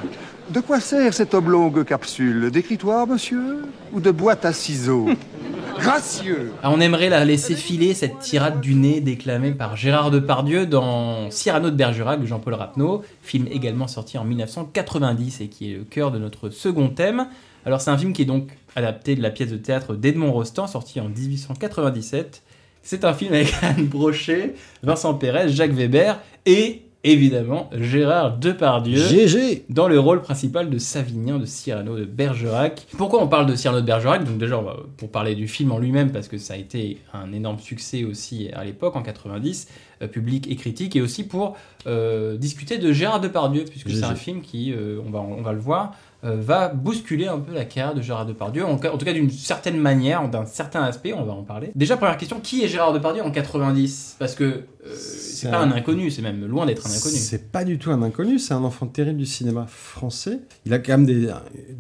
[0.51, 2.51] De quoi sert cette oblongue capsule?
[2.51, 3.63] D'écritoire, monsieur?
[3.93, 5.09] Ou de boîte à ciseaux?
[5.79, 10.67] Gracieux Ah, on aimerait la laisser filer cette tirade du nez déclamée par Gérard Depardieu
[10.67, 15.77] dans Cyrano de Bergerac de Jean-Paul Rapneau, film également sorti en 1990 et qui est
[15.77, 17.27] le cœur de notre second thème.
[17.67, 20.67] Alors c'est un film qui est donc adapté de la pièce de théâtre d'Edmond Rostand,
[20.67, 22.43] sorti en 1897.
[22.83, 28.97] C'est un film avec Anne Brochet, Vincent Pérez, Jacques Weber et évidemment Gérard Depardieu.
[28.97, 32.87] GG dans le rôle principal de Savinien de Cyrano de Bergerac.
[32.97, 34.25] Pourquoi on parle de Cyrano de Bergerac?
[34.25, 34.61] Donc déjà,
[34.97, 38.49] pour parler du film en lui-même, parce que ça a été un énorme succès aussi
[38.55, 39.69] à l'époque, en 90,
[40.03, 44.15] euh, public et critique, et aussi pour euh, discuter de Gérard Depardieu, puisque c'est un
[44.15, 45.93] film qui, euh, on, va, on va le voir,
[46.25, 49.77] euh, va bousculer un peu la carrière de Gérard Depardieu, en, tout cas d'une certaine
[49.77, 51.71] manière, d'un certain aspect, on va en parler.
[51.75, 54.63] Déjà, première question, qui est Gérard Depardieu en 90 Parce que
[54.95, 57.17] c'est C'est pas un- inconnu, c'est même loin d'être un inconnu.
[57.17, 60.41] C'est pas du tout un inconnu, c'est un enfant terrible du cinéma français.
[60.67, 61.29] Il a quand même des.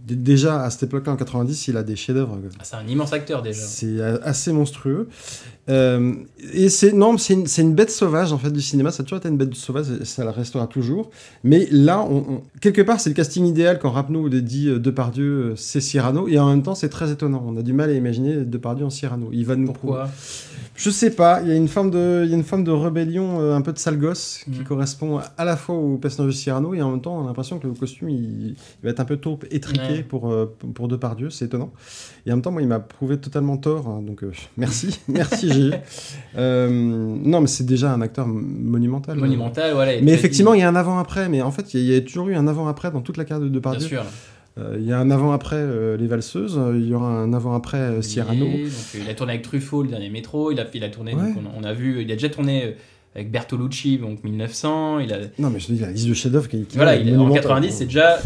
[0.06, 2.38] Déjà, à cette époque-là, en 90, il a des chefs-d'œuvre.
[2.58, 3.60] Ah, c'est un immense acteur déjà.
[3.62, 5.08] C'est assez monstrueux.
[5.70, 6.12] Euh,
[6.52, 8.90] et c'est non, c'est une, bête sauvage en fait du cinéma.
[8.90, 11.10] Ça a toujours été une bête sauvage, et ça le restera toujours.
[11.42, 15.24] Mais là, on, on- quelque part, c'est le casting idéal quand Rapneau dit euh, Depardieu,
[15.24, 17.42] euh, c'est Cyrano, et en même temps, c'est très étonnant.
[17.46, 19.30] On a du mal à imaginer Depardieu en Cyrano.
[19.32, 20.10] Il va nous Pourquoi?
[20.76, 21.40] Je sais pas.
[21.40, 23.60] Il y a une forme de, il y a une forme de rébellion, euh, un
[23.62, 24.64] peu de sale gosse, qui Mm.
[24.64, 27.58] correspond à la fois au personnage de Cyrano et en même temps, on a l'impression
[27.58, 30.02] que le costume, il, il va être un peu trop étriqué Ouais.
[30.02, 31.30] pour euh, pour Depardieu.
[31.30, 31.72] C'est étonnant.
[32.26, 33.88] Et en même temps, moi, il m'a prouvé totalement tort.
[33.88, 35.80] hein, donc, euh, merci, merci Gilles.
[36.36, 39.16] Euh, non, mais c'est déjà un acteur monumental.
[39.18, 39.92] Monumental, voilà.
[40.02, 41.28] Mais effectivement, il y a un avant-après.
[41.28, 43.16] Mais en fait, il y, a- il y a toujours eu un avant-après dans toute
[43.16, 43.86] la carrière de bien Depardieu.
[43.86, 44.04] sûr.
[44.56, 46.56] Euh, il y a un avant-après euh, Les Valseuses.
[46.58, 48.44] euh, Il y aura un avant-après Cyrano.
[48.46, 48.54] Donc,
[48.94, 50.52] il a tourné avec Truffaut, le dernier métro.
[50.52, 51.32] Il a, il a tourné, Ouais.
[51.34, 52.76] donc, on, on a vu, il a déjà tourné
[53.16, 54.98] avec Bertolucci, donc 1900.
[55.00, 57.00] Il a, Non, mais je te dis, la liste de chefs-d'œuvre qui, qui voilà, est
[57.02, 57.42] en monumentale.
[57.42, 58.18] 90, c'est déjà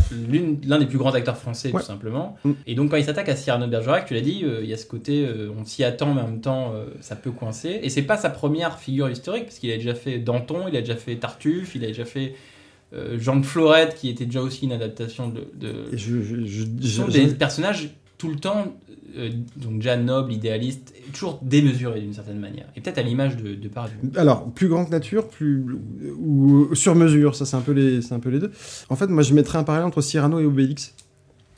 [0.66, 1.80] l'un des plus grands acteurs français, Ouais.
[1.80, 2.36] tout simplement.
[2.44, 2.50] Mm.
[2.66, 4.72] Et donc, quand il s'attaque à Cyrano de Bergerac, tu l'as dit, euh, il y
[4.72, 7.80] a ce côté, euh, on s'y attend, mais en même temps, euh, ça peut coincer.
[7.82, 10.80] Et c'est pas sa première figure historique, parce qu'il a déjà fait Danton, il a
[10.80, 12.34] déjà fait Tartuffe, il a déjà fait
[13.18, 16.64] Jean de Florette, qui était déjà aussi une adaptation de- de, Et je, je, je-
[16.80, 18.74] Ce sont des personnages tout le temps,
[19.16, 22.66] euh, donc déjà nobles, idéalistes, et toujours démesurés d'une certaine manière.
[22.76, 23.96] Et peut-être à l'image de, de Pardieu.
[24.16, 25.64] Alors, plus grand que nature, plus
[26.18, 28.50] ou sur mesure, ça c'est un peu les, un peu les deux.
[28.88, 30.94] En fait, moi je mettrais un parallèle entre Cyrano et Obélix.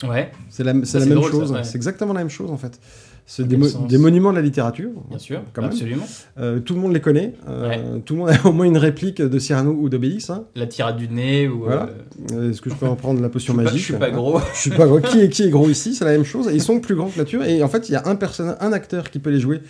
[0.03, 1.51] Ouais, C'est la, même drôle, chose.
[1.51, 1.63] ouais.
[1.63, 2.79] C'est exactement la même chose en fait.
[3.25, 4.89] C'est des, mo- monuments de la littérature.
[5.09, 5.71] Bien sûr, Quand même.
[5.71, 6.05] absolument.
[6.37, 7.33] Euh, tout le monde les connaît.
[7.47, 10.29] Euh, Tout le monde a au moins une réplique de Cyrano ou d'Obélix.
[10.29, 10.45] hein.
[10.55, 11.59] La tirade du nez ou.
[11.63, 11.89] Voilà.
[12.33, 14.39] euh, Est-ce que je peux en prendre la potion pas- magique Je suis pas gros.
[14.53, 14.99] Je suis pas gros.
[14.99, 16.49] Qui est, qui est gros ici C'est la même chose.
[16.51, 17.43] Ils sont plus grands que nature.
[17.43, 18.17] Et en fait, il y a un
[18.59, 19.61] un acteur qui peut les jouer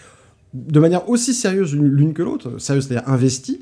[0.54, 2.58] de manière aussi sérieuse l'une que l'autre.
[2.60, 3.62] Sérieuse, c'est-à-dire investi.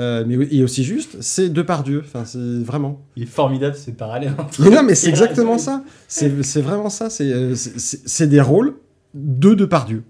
[0.00, 2.02] euh, mais et aussi juste, c'est Depardieu.
[2.04, 3.00] Enfin, c'est vraiment.
[3.16, 4.32] Il est formidable ce parallèle.
[4.58, 5.84] Mais non, mais c'est exactement ça.
[6.08, 7.08] C'est c'est vraiment ça.
[7.08, 8.74] C'est c'est- c'est c'est des rôles
[9.14, 10.04] de Depardieu.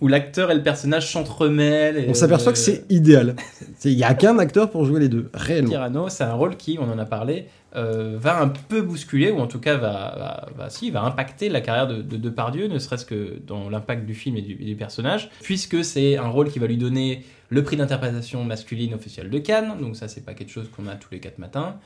[0.00, 1.96] Où l'acteur et le personnage s'entremêlent.
[1.96, 3.36] et, On s'aperçoit que c'est idéal.
[3.84, 5.70] Il y a qu'un acteur pour jouer les deux, réellement.
[5.70, 9.38] Cyrano, c'est un rôle qui, on en a parlé, euh, va un peu bousculer, ou
[9.38, 12.78] en tout cas va, va, va- si, va impacter la carrière de, de Depardieu, ne
[12.78, 16.50] serait-ce que dans l'impact du film et du, et du personnage, puisque c'est un rôle
[16.50, 20.34] qui va lui donner le prix d'interprétation masculine officiel de Cannes, donc ça c'est pas
[20.34, 21.76] quelque chose qu'on a tous les quatre matins.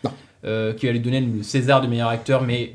[0.45, 2.75] Euh, qui va lui donner le César de meilleur acteur, mais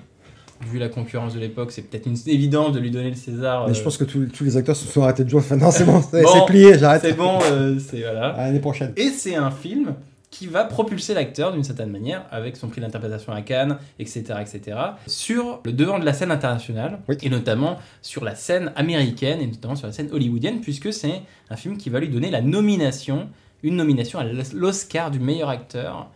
[0.65, 3.67] vu la concurrence de l'époque, c'est peut-être une évidence de lui donner le César.
[3.67, 5.39] Mais je euh, pense que tous, tous les acteurs se sont arrêtés de jouer.
[5.39, 7.01] Enfin, non, c'est bon, c'est Bon, plié, j'arrête.
[7.03, 8.29] c'est bon, euh, c'est voilà.
[8.29, 8.93] À l'année prochaine.
[8.97, 9.95] Et c'est un film
[10.29, 14.77] qui va propulser l'acteur d'une certaine manière, avec son prix d'interprétation à Cannes, etc., etc.,
[15.05, 17.15] sur le devant de la scène internationale, Oui.
[17.21, 21.21] et notamment sur la scène américaine, et notamment sur la scène hollywoodienne, puisque c'est
[21.51, 23.29] un film qui va lui donner la nomination,
[23.61, 24.23] une nomination à
[24.55, 26.09] l'Oscar du meilleur acteur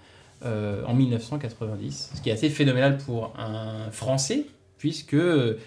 [0.45, 4.45] euh, en 1990, ce qui est assez phénoménal pour un Français,
[4.77, 5.17] puisque,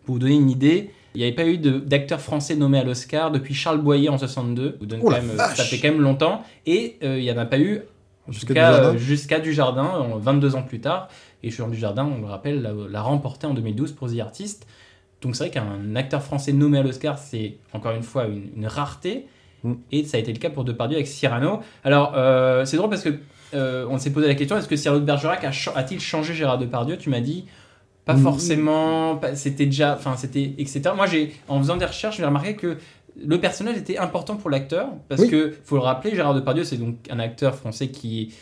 [0.05, 3.33] pour vous donner une idée, il n'y avait pas eu d'acteur français nommé à l'Oscar
[3.33, 4.75] depuis Charles Boyer en 62.
[4.75, 6.45] Je vous donne Oh quand même, ça fait quand même longtemps.
[6.67, 7.81] Et euh, il n'y en a pas eu
[8.29, 8.95] Jusqu'à jusqu'à Dujardin.
[8.95, 11.09] euh, jusqu'à Dujardin, en 22 ans plus tard.
[11.43, 14.67] Et Jean Dujardin, on le rappelle, l'a, l'a remporté en 2012 pour The Artist.
[15.21, 18.67] Donc c'est vrai qu'un acteur français nommé à l'Oscar, c'est encore une fois une, une
[18.67, 19.27] rareté.
[19.65, 19.73] Mm.
[19.91, 21.61] Et ça a été le cas pour Depardieu avec Cyrano.
[21.83, 23.19] Alors, euh, c'est drôle parce que
[23.55, 26.97] euh, on s'est posé la question est-ce que de Bergerac a-t-il changé Gérard Depardieu?
[26.97, 27.45] Tu m'as dit
[28.05, 28.23] pas Mm.
[28.23, 30.83] forcément, pas- c'était déjà, enfin c'était, etc.
[30.97, 32.79] Moi, j'ai, en faisant des recherches, j'ai remarqué que
[33.23, 35.29] le personnage était important pour l'acteur parce Oui.
[35.29, 38.33] que faut le rappeler, Gérard Depardieu, c'est donc un acteur français qui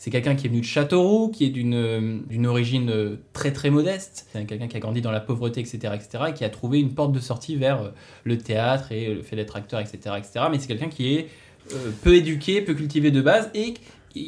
[0.00, 3.68] c'est quelqu'un qui est venu de Châteauroux, qui est d'une d'une origine euh, très très
[3.70, 4.28] modeste.
[4.32, 6.94] C'est quelqu'un qui a grandi dans la pauvreté, etc., etc., et qui a trouvé une
[6.94, 7.88] porte de sortie vers euh,
[8.22, 10.44] le théâtre et le fait d'être acteur, etc., etc.
[10.52, 11.26] Mais c'est quelqu'un qui est
[11.74, 13.74] euh, peu éduqué, peu cultivé de base, et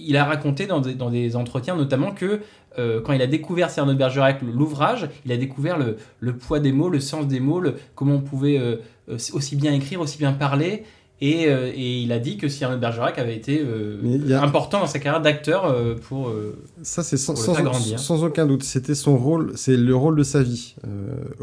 [0.09, 2.41] il a raconté dans des, dans des entretiens notamment que
[2.79, 6.61] euh, quand il a découvert Cyrano de Bergerac, l'ouvrage, il a découvert le, le poids
[6.61, 8.77] des mots, le sens des mots, le- comment on pouvait euh,
[9.09, 10.85] euh, aussi bien écrire, aussi bien parler.
[11.23, 13.99] Et, euh, et il a dit que Cyrano de Bergerac avait été euh,
[14.35, 16.33] a- important dans sa carrière d'acteur euh, pour.
[16.83, 17.53] Ça, c'est sans, sans-
[17.99, 18.63] sans aucun doute.
[18.63, 20.77] C'était son rôle, c'est le rôle de sa vie,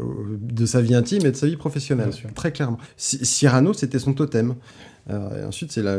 [0.00, 2.78] de sa vie intime et de sa vie professionnelle, très clairement.
[2.96, 4.54] Cyrano, c'était son totem.
[5.10, 5.98] Euh, et ensuite, c'est la,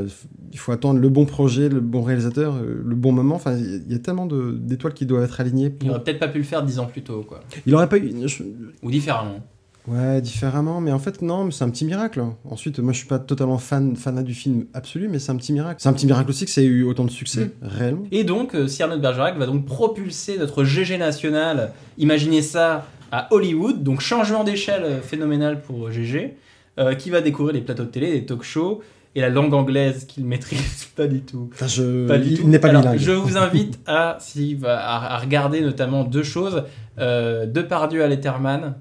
[0.52, 3.36] il faut attendre le bon projet, le bon réalisateur, euh, le bon moment.
[3.36, 5.65] Enfin, il y a tellement de- d'étoiles qui doivent être alignées.
[5.65, 5.89] il Pour...
[5.89, 7.39] aurait peut-être pas pu le faire dix ans plus tôt, quoi.
[7.65, 8.12] Il aurait pas eu.
[8.28, 8.43] je-
[8.84, 9.39] Ou différemment.
[9.88, 12.22] Ouais, différemment, mais en fait, non, mais c'est un petit miracle.
[12.45, 15.54] Ensuite, moi, je suis pas totalement fan, fanat du film absolu, mais c'est un petit
[15.54, 15.82] miracle.
[15.82, 17.52] C'est un petit miracle aussi que ça ait eu autant de succès, Mm.
[17.67, 18.04] réellement.
[18.12, 21.72] Et donc, euh, Cyrano de Bergerac va donc propulser notre GG national.
[21.98, 26.36] Imaginez ça à Hollywood, donc changement d'échelle phénoménal pour GG,
[26.78, 28.82] euh, qui va découvrir les plateaux de télé, les talk shows
[29.15, 31.50] et la langue anglaise qu'il maîtrise pas du tout.
[31.54, 32.08] Enfin, je...
[32.08, 32.48] Pas du il tout.
[32.48, 33.00] n'est pas Alors, bilingue.
[33.00, 36.63] Je vous invite à, si, à, à regarder notamment deux choses.
[37.00, 38.76] Euh, Depardieu à Letterman.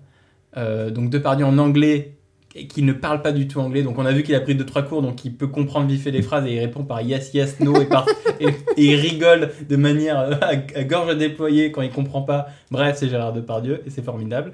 [0.57, 2.15] Euh, donc Depardieu en anglais
[2.55, 3.83] et qui ne parle pas du tout anglais.
[3.83, 6.03] Donc on a vu qu'il a pris deux trois cours, donc il peut comprendre vite
[6.03, 8.07] fait les phrases et il répond par yes, yes, no et, par,
[8.41, 12.49] et, et il rigole de manière euh, à, à gorge déployée quand il comprend pas.
[12.71, 14.53] Bref, c'est Gérard Depardieu et c'est formidable.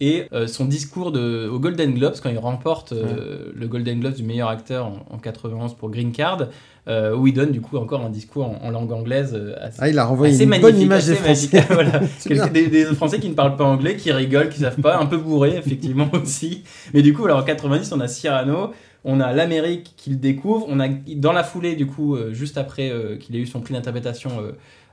[0.00, 4.14] Et euh, son discours de, au Golden Globes, quand il remporte euh, le Golden Globes
[4.14, 6.48] du meilleur acteur en, en 91 pour Green Card,
[6.88, 9.88] euh, où il donne du coup encore un discours en, en langue anglaise assez, Ah,
[9.88, 11.64] il a renvoyé une bonne image des Français.
[11.70, 12.00] Voilà.
[12.48, 15.16] Des, des Français qui ne parlent pas anglais, qui rigolent, qui savent pas, un peu
[15.16, 16.64] bourrés effectivement aussi.
[16.92, 18.72] Mais du coup, alors en 90, on a Cyrano,
[19.04, 22.90] on a l'Amérique qui le découvre, on a dans la foulée du coup, juste après
[23.20, 24.32] qu'il ait eu son prix d'interprétation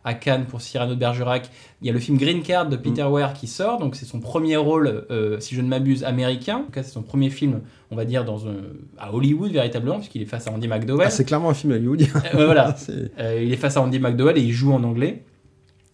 [0.04, 1.50] à Cannes pour Cyrano de Bergerac,
[1.82, 3.14] il y a le film Green Card de Peter Mm.
[3.14, 6.58] Weir qui sort, donc c'est son premier rôle, euh, si je ne m'abuse, américain.
[6.58, 7.62] En tout cas, c'est son premier film,
[7.92, 8.56] on va dire, dans un,
[8.98, 11.08] à Hollywood véritablement, puisqu'il est face à Andy McDowell.
[11.08, 12.08] Ah, c'est clairement un film hollywoodien.
[12.34, 12.76] Euh, voilà,
[13.20, 15.24] euh, il est face à Andy McDowell et il joue en anglais.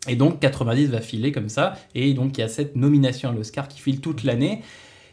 [0.08, 1.74] Et donc 90 va filer comme ça.
[1.94, 4.62] Et donc il y a cette nomination à l'Oscar qui file toute l'année.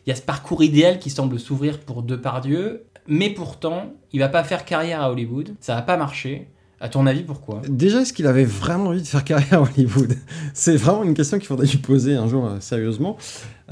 [0.06, 2.84] Il y a ce parcours idéal qui semble s'ouvrir pour Depardieu.
[3.06, 5.54] Mais pourtant, il va pas faire carrière à Hollywood.
[5.60, 6.48] Ça va pas marcher.
[6.84, 7.62] À ton avis, pourquoi?
[7.66, 10.18] Déjà, est-ce qu'il avait vraiment envie de faire carrière à Hollywood?
[10.52, 13.16] C'est vraiment une question qu'il faudrait lui poser un jour euh, sérieusement.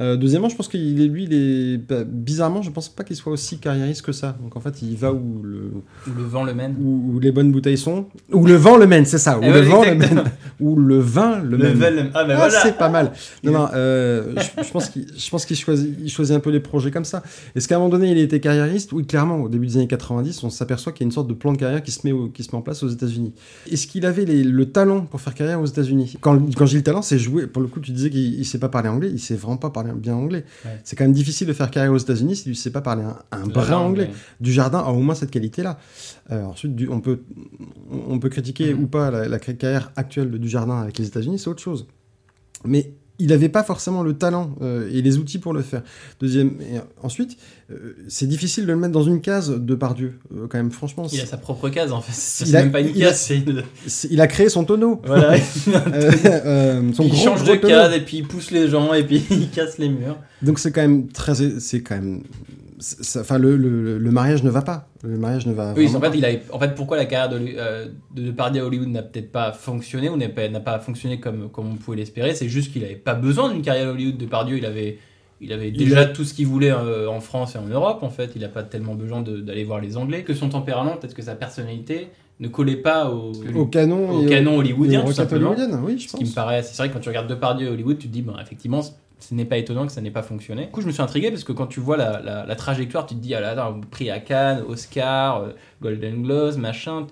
[0.00, 3.14] Euh, deuxièmement, je pense qu'il est lui, il est bah, bizarrement, je pense pas qu'il
[3.14, 4.38] soit aussi carriériste que ça.
[4.42, 5.70] Donc en fait, il va où le
[6.08, 6.74] Où le vent le mène.
[6.80, 9.52] où, où les bonnes bouteilles sont, où le vent le mène, c'est ça, où Eh
[9.52, 10.24] le vent le mène,
[10.60, 11.74] où le vin le, mène.
[11.74, 12.60] vent- Ah, ben Ah, voilà.
[12.62, 13.12] c'est pas mal.
[13.44, 16.48] Non, non, euh, je, je pense qu'il, je pense qu'il choisit, il choisit un peu
[16.50, 17.22] les projets comme ça.
[17.54, 18.92] Est-ce qu'à un moment donné, il était carriériste?
[18.92, 21.34] Oui, clairement, au début des années 90, on s'aperçoit qu'il y a une sorte de
[21.34, 23.34] plan de carrière qui se met, au- qui se met en place aux États-Unis.
[23.70, 26.16] Est-ce qu'il avait les- le talent pour faire carrière aux États-Unis?
[26.22, 27.46] Quand, quand j'ai le talent, c'est jouer.
[27.46, 29.68] Pour le coup, tu disais qu'il il sait pas parler anglais, il sait vraiment pas
[29.68, 30.44] parler bien anglais.
[30.64, 30.80] Ouais.
[30.84, 33.46] C'est quand même difficile de faire carrière aux États-Unis si tu sais pas parler un,
[33.46, 34.10] brin anglais.
[34.40, 35.78] Du jardin a au moins cette qualité-là.
[36.30, 37.20] Euh, ensuite, du- on peut,
[37.90, 38.82] on peut critiquer Mhm.
[38.82, 41.86] ou pas la, la carrière actuelle de Dujardin avec les États-Unis, c'est autre chose.
[42.64, 45.82] Mais il n'avait pas forcément le talent euh, et les outils pour le faire.
[46.20, 47.36] Deuxième, et ensuite,
[47.70, 50.14] euh, c'est difficile de le mettre dans une case de Pardieu.
[50.34, 52.12] Euh, quand même, franchement, Il a sa propre case en fait.
[52.14, 53.62] C'est même pas une il case, une-
[54.10, 55.00] il a créé son tonneau.
[55.06, 55.36] Voilà.
[55.38, 57.74] Son il gros, change gros de tonneau.
[57.74, 60.18] case et puis il pousse les gens et puis il casse les murs.
[60.42, 62.22] Donc c'est quand même très, c'est quand même,
[63.18, 64.88] enfin le, le, le mariage ne va pas.
[65.02, 65.74] Le mariage ne va.
[65.76, 66.10] Oui, en pas.
[66.10, 69.02] fait, il a, en fait, pourquoi la carrière de, euh, de Depardieu à Hollywood n'a
[69.02, 72.72] peut-être pas fonctionné ou n'a pas, pas fonctionné comme, comme on pouvait l'espérer, c'est juste
[72.72, 74.16] qu'il n'avait pas besoin d'une carrière à Hollywood.
[74.16, 74.98] Depardieu, il avait,
[75.40, 78.02] il avait Il déjà a- tout ce qu'il voulait euh, en France et en Europe,
[78.02, 78.32] en fait.
[78.36, 80.22] Il n'a pas tellement besoin d'aller voir les Anglais.
[80.22, 82.08] Que son tempérament, peut-être que sa personnalité
[82.40, 85.50] ne collait pas au, au canon, au canon hollywoodien, tout simplement.
[85.50, 87.70] hollywoodiennes, oui, je Ce qui me paraît, c'est vrai que quand tu regardes Depardieu à
[87.72, 88.80] Hollywood, tu te dis, ben, effectivement,
[89.22, 90.66] ce n'est pas étonnant que ça n'ait pas fonctionné.
[90.66, 93.14] Du coup, je me suis intrigué parce que quand tu vois la, la- trajectoire, tu
[93.14, 97.06] te dis, ah là, attends, prix à Cannes, Oscar, euh, Golden Globes, machin,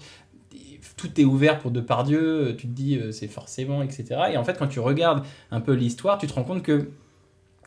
[0.96, 4.04] tout est ouvert pour Depardieu, euh, tu te dis, euh, c'est forcément, etc.
[4.32, 6.88] Et en fait, quand tu regardes un peu l'histoire, tu te rends compte que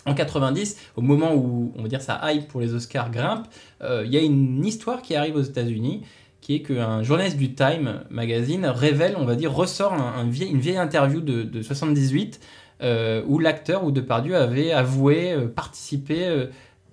[0.06, 3.48] en 90, au moment où on va dire ça hype pour les Oscars grimpe,
[3.82, 6.02] il y a une histoire qui arrive aux États-Unis
[6.42, 10.60] qui est qu'un journaliste du Time magazine révèle, on va dire, ressort un- un une
[10.60, 12.42] vieille interview de, de 78
[12.82, 16.48] euh, où l'acteur ou Depardieu avait avoué euh, participer euh,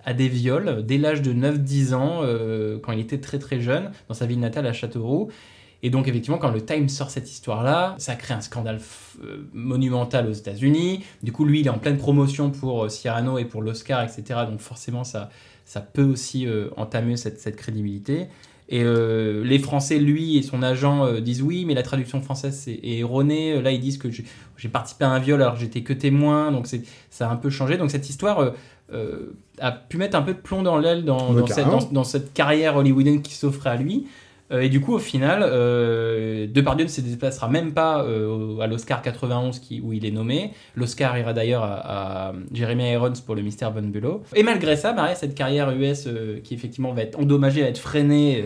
[0.05, 3.91] à des viols dès l'âge de 9-10 ans, euh, quand il était très très jeune,
[4.07, 5.29] dans sa ville natale à Châteauroux.
[5.83, 8.79] Et donc, effectivement, quand le Time sort cette histoire-là, ça crée un scandale
[9.51, 11.03] monumental aux États-Unis.
[11.23, 14.41] Du coup, lui, il est en pleine promotion pour Cyrano et pour l'Oscar, etc.
[14.47, 15.31] Donc, forcément, ça,
[15.65, 18.27] ça peut aussi entamer cette crédibilité.
[18.73, 22.67] Et euh, les Français, lui et son agent euh, disent oui, mais la traduction française
[22.69, 23.61] est, est erronée.
[23.61, 26.67] Là, ils disent que j'ai participé à un viol alors que j'étais que témoin, donc
[26.67, 27.77] c'est- ça a un peu changé.
[27.77, 28.51] Donc cette histoire euh,
[28.93, 31.33] euh, a pu mettre un peu de plomb dans l'aile dans-
[31.91, 34.07] dans cette carrière hollywoodienne qui s'offrait à lui.
[34.51, 38.67] Euh, et du coup, au final, euh, Depardieu ne se déplacera même pas euh, à
[38.67, 40.51] l'Oscar 91 qui, où il est nommé.
[40.75, 44.23] L'Oscar ira d'ailleurs à, Jeremy Irons pour le Mystère Von Bello.
[44.35, 46.07] Et malgré ça, Maria, cette carrière US
[46.43, 48.43] qui effectivement va être endommagée, va être freinée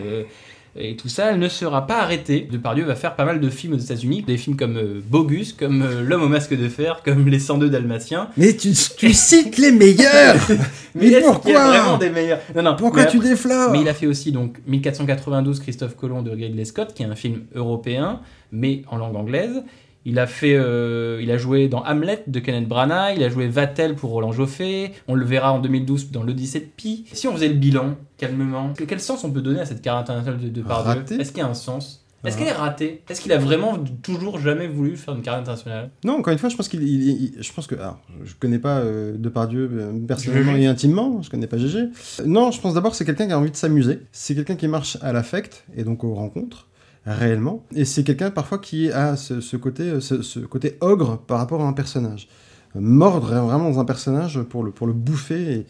[0.78, 2.46] et tout ça, elle ne sera pas arrêtée.
[2.50, 5.82] Depardieu va faire pas mal de films aux États-Unis, des films comme euh, Bogus, comme
[5.82, 8.28] euh, L'homme au masque de fer, comme Les 102 Dalmatiens.
[8.36, 10.36] Mais tu, tu cites les meilleurs
[10.94, 12.40] Mais pourquoi qu'il y a vraiment des meilleurs?
[12.54, 12.76] Non, non.
[12.76, 13.70] Pourquoi tu après- déflores?
[13.72, 17.14] mais il a fait aussi donc 1492 Christophe Colomb de Ridley Scott, qui est un
[17.16, 18.20] film européen,
[18.52, 19.62] mais en langue anglaise.
[20.08, 23.16] Il a fait, euh, il a joué dans Hamlet de Kenneth Branagh.
[23.16, 24.92] Il a joué Vatel pour Roland Joffé.
[25.08, 27.04] On le verra en 2012 dans l'Odyssée de Pi.
[27.12, 30.00] Si on faisait le bilan calmement, que- quel sens on peut donner à cette carrière
[30.02, 32.38] internationale de Depardieu Raté Est-ce qu'il y a un sens Est-ce Ah.
[32.38, 35.90] qu'elle est ratée Est-ce qu'il a vraiment toujours jamais voulu faire une carrière internationale?
[36.04, 38.58] Non, encore une fois, je pense qu'il, il- il- je pense que, alors, je connais
[38.58, 40.62] pas euh, Depardieu euh, personnellement GG.
[40.62, 41.78] et intimement, je connais pas GG.
[41.78, 41.88] Euh,
[42.24, 44.00] Non, je pense d'abord que c'est quelqu'un qui a envie de s'amuser.
[44.12, 46.66] C'est quelqu'un qui marche à l'affect et donc aux rencontres
[47.06, 47.64] réellement.
[47.74, 51.38] Et c'est quelqu'un parfois qui a ce, ce côté, euh, ce, ce côté ogre par
[51.38, 52.28] rapport à un personnage.
[52.74, 55.66] Euh, Mordre vraiment dans un personnage pour le, pour le bouffer et,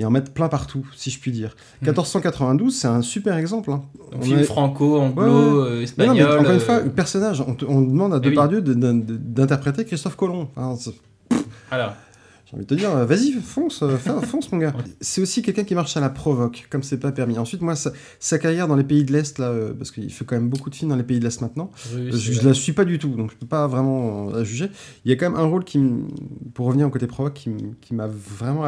[0.00, 1.54] et en mettre plein partout, si je puis dire.
[1.82, 1.86] Hmm.
[1.86, 3.70] 1492, c'est un super exemple.
[3.70, 3.82] hein.
[4.12, 5.34] Donc, On film est- franco, anglo, Ouais, ouais.
[5.34, 6.16] euh, Mais non, espagnol.
[6.16, 8.30] mais encore une fois, personnage, on, te- on demande à Eh oui.
[8.30, 10.48] Depardieu de- de- de- d'interpréter Christophe Colomb.
[10.56, 10.90] Enfin,
[11.68, 11.96] voilà.
[12.52, 14.74] J'ai envie de te dire, euh, vas-y, fonce, euh, fonce mon gars.
[15.00, 17.38] C'est aussi quelqu'un qui marche à la provoque, comme c'est pas permis.
[17.38, 20.24] Ensuite, moi, sa, sa carrière dans les pays de l'Est, là, euh, parce qu'il fait
[20.24, 22.72] quand même beaucoup de films dans les pays de l'Est maintenant, je, je la suis
[22.72, 24.70] pas du tout, donc je peux pas vraiment la juger.
[25.04, 25.82] Il y a quand même un rôle qui,
[26.52, 28.66] pour revenir au côté provoque, qui, qui m'a vraiment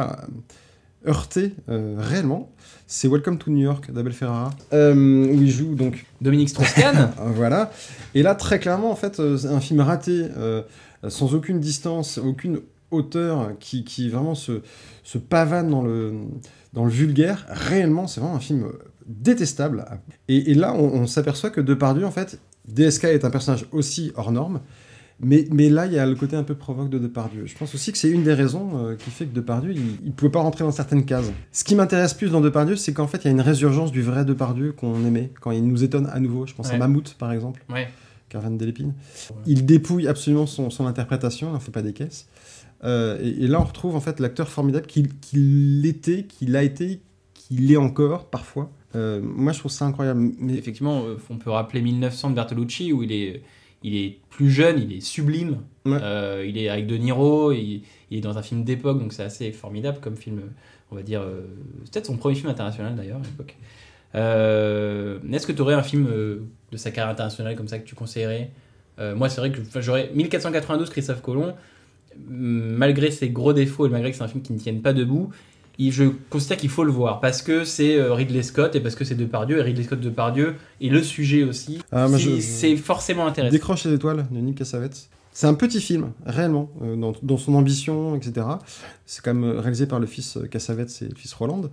[1.07, 2.51] heurté euh, réellement.
[2.87, 7.11] C'est Welcome to New York d'Abel Ferrara, euh, où il joue donc Dominique Strauss-Kahn.
[7.35, 7.71] Voilà.
[8.13, 10.63] Et là, très clairement, en fait, c'est un film raté, euh,
[11.07, 12.59] sans aucune distance, aucune
[12.91, 14.61] hauteur, qui, qui vraiment se,
[15.03, 16.13] se pavane dans le,
[16.73, 17.45] dans le vulgaire.
[17.49, 18.67] Réellement, c'est vraiment un film
[19.05, 19.85] détestable.
[20.27, 24.11] Et, et là, on, on s'aperçoit que Depardieu, en fait, DSK est un personnage aussi
[24.15, 24.61] hors norme.
[25.21, 27.45] Mais, mais là, il y a le côté un peu provoque de Depardieu.
[27.45, 30.11] Je pense aussi que c'est une des raisons euh, qui fait que Depardieu, il ne
[30.11, 31.31] pouvait pas rentrer dans certaines cases.
[31.53, 34.01] Ce qui m'intéresse plus dans Depardieu, c'est qu'en fait, il y a une résurgence du
[34.01, 36.45] vrai Depardieu qu'on aimait, quand il nous étonne à nouveau.
[36.45, 36.77] Je pense à.
[36.77, 37.63] Mammouth, par exemple.
[37.69, 37.87] Ouais.
[38.27, 38.93] Carvan Delépine.
[39.45, 42.27] Il dépouille absolument son, son interprétation, il n'en fait pas des caisses.
[42.85, 46.63] Euh, et, et là, on retrouve en fait l'acteur formidable qu'il qu'il était, qu'il a
[46.63, 47.01] été,
[47.33, 48.69] qu'il est encore parfois.
[48.95, 50.31] Euh, moi, je trouve ça incroyable.
[50.39, 53.41] Mais Effectivement, euh, on peut rappeler 1900 de Bertolucci où il est,
[53.83, 55.59] il est plus jeune, il est sublime.
[55.85, 55.97] Ouais.
[56.01, 59.23] Euh, il est avec De Niro, il, il est dans un film d'époque, donc c'est
[59.23, 60.41] assez formidable comme film,
[60.91, 61.23] on va dire.
[61.83, 63.55] c'est peut-être son premier film international d'ailleurs à l'époque.
[64.13, 68.51] Est-ce que tu aurais un film de sa carrière internationale comme ça que tu conseillerais?
[68.97, 71.53] Moi, c'est vrai que j'aurais 1492 Christophe Colomb,
[72.29, 75.29] malgré ses gros défauts et malgré que c'est un film qui ne tienne pas debout.
[75.77, 78.95] il- Je considère qu'il faut le voir parce que c'est euh, Ridley Scott et parce
[78.95, 81.79] que c'est Depardieu et Ridley Scott Depardieu et le sujet aussi.
[81.91, 82.07] Ah,
[82.39, 83.51] c'est forcément intéressant.
[83.51, 85.09] Décroche les étoiles de Nick Cassavetes.
[85.33, 88.47] C'est un petit film, réellement, euh, dans, dans son ambition, etc.
[89.05, 91.63] C'est quand même euh, réalisé par le fils Cassavetes et le fils Roland.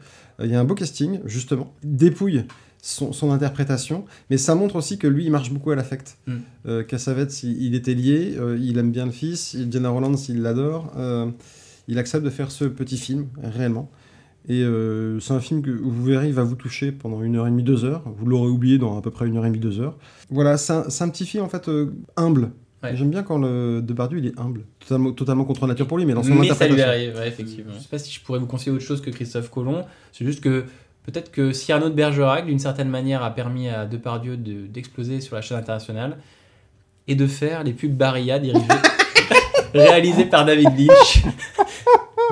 [0.41, 1.73] Euh, Il y a un beau casting, justement.
[1.85, 2.43] Il dépouille
[2.83, 6.19] son, son interprétation, mais ça montre aussi que lui, il marche beaucoup à l'affect.
[6.27, 6.33] Mm.
[6.67, 10.43] Euh, Cassavetes, il, il était lié, euh, il aime bien le fils, Diana Rollins, il
[10.43, 10.93] l'adore.
[10.99, 11.31] euh,
[11.89, 13.91] il accepte de faire ce petit film, réellement.
[14.49, 17.47] Et euh, c'est un film que vous verrez, il va vous toucher pendant une heure
[17.47, 18.03] et demie, deux heures.
[18.19, 19.97] Vous l'aurez oublié dans à peu près une heure et demie, deux heures.
[20.31, 22.51] Voilà, c'est un, petit film en fait euh, humble.
[22.83, 22.97] Ouais.
[22.97, 26.15] J'aime bien quand le Depardieu il est humble, totalement, totalement contre nature pour lui, mais
[26.15, 26.89] dans son Mais ça lui interprétation.
[26.89, 27.73] arrive, ouais, effectivement.
[27.77, 29.85] Je sais pas si je pourrais vous conseiller autre chose que Christophe Colomb.
[30.11, 30.65] C'est juste que
[31.05, 35.35] peut-être que Cyrano de Bergerac, d'une certaine manière, a permis à Depardieu de- d'exploser sur
[35.37, 36.19] la chaîne internationale
[37.09, 38.61] et de faire les pubs Barilla dirigées,
[39.75, 41.23] réalisées par David Lynch.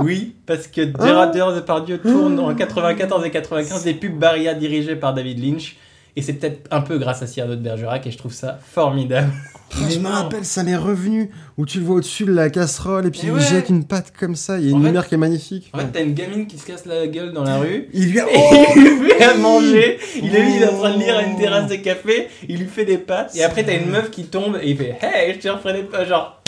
[0.02, 5.12] Oui, parce que Gérard Depardieu tourne en 94 et 95 des pubs Barilla dirigées par
[5.12, 5.76] David Lynch.
[6.16, 9.30] Et c'est peut-être un peu grâce à Cyrano de Bergerac et je trouve ça formidable.
[9.72, 13.06] Ah, je me rappelle, ça m'est revenu, où tu le vois au-dessus de la casserole
[13.06, 13.40] et puis Et il ouais.
[13.40, 15.70] jette une patte comme ça, il y a En une fait- lumière qui est magnifique.
[15.72, 17.86] En fait, t'as une gamine qui se casse la gueule dans la rue.
[17.94, 18.26] Il lui a...
[18.28, 21.16] Et il lui fait à manger, il est lui, il est en train de lire
[21.16, 24.10] à une terrasse de café, il lui fait des pâtes, et après t'as une meuf
[24.10, 26.42] qui tombe et il fait Hey, je te referai des pâtes, genre.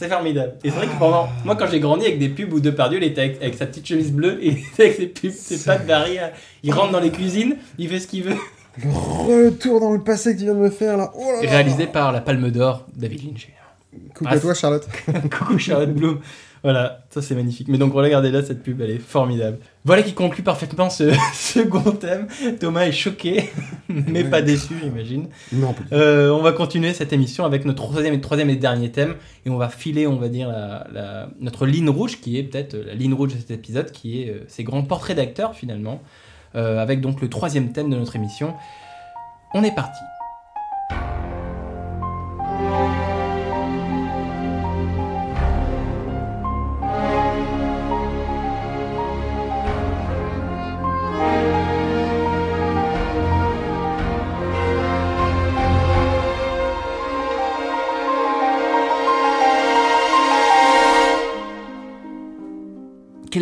[0.00, 0.54] C'est formidable.
[0.64, 1.28] Et c'est vrai que pendant.
[1.44, 3.86] Moi, quand j'ai grandi avec des pubs où Depardieu, il était avec, avec sa petite
[3.86, 6.18] chemise bleue et il était avec ses pubs, ses pâtes variées.
[6.64, 8.34] Il rentre dans les cuisines, il fait ce qu'il veut.
[8.78, 11.12] Le retour dans le passé que tu viens de me faire là.
[11.14, 11.50] Oh là là.
[11.50, 13.48] Réalisé par la Palme d'Or, David Lynch.
[14.14, 14.88] Coucou Ah, à toi Charlotte.
[15.38, 16.20] Coucou Charlotte Bloom.
[16.62, 17.66] Voilà, ça c'est magnifique.
[17.68, 19.58] Mais donc regardez là, cette pub, elle est formidable.
[19.84, 22.28] Voilà qui conclut parfaitement ce second thème.
[22.60, 23.50] Thomas est choqué,
[23.88, 24.30] mais Ouais.
[24.30, 25.26] pas déçu, j'imagine.
[25.52, 25.84] Non, plus.
[25.92, 29.16] Euh, on va continuer cette émission avec notre troisième et, troisième et dernier thème.
[29.44, 32.74] Et on va filer, on va dire, la, la- notre ligne rouge, qui est peut-être
[32.76, 36.00] la ligne rouge de cet épisode, qui est euh, ces grands portraits d'acteurs finalement.
[36.54, 38.54] Euh, avec donc le troisième thème de notre émission.
[39.54, 40.00] On est parti.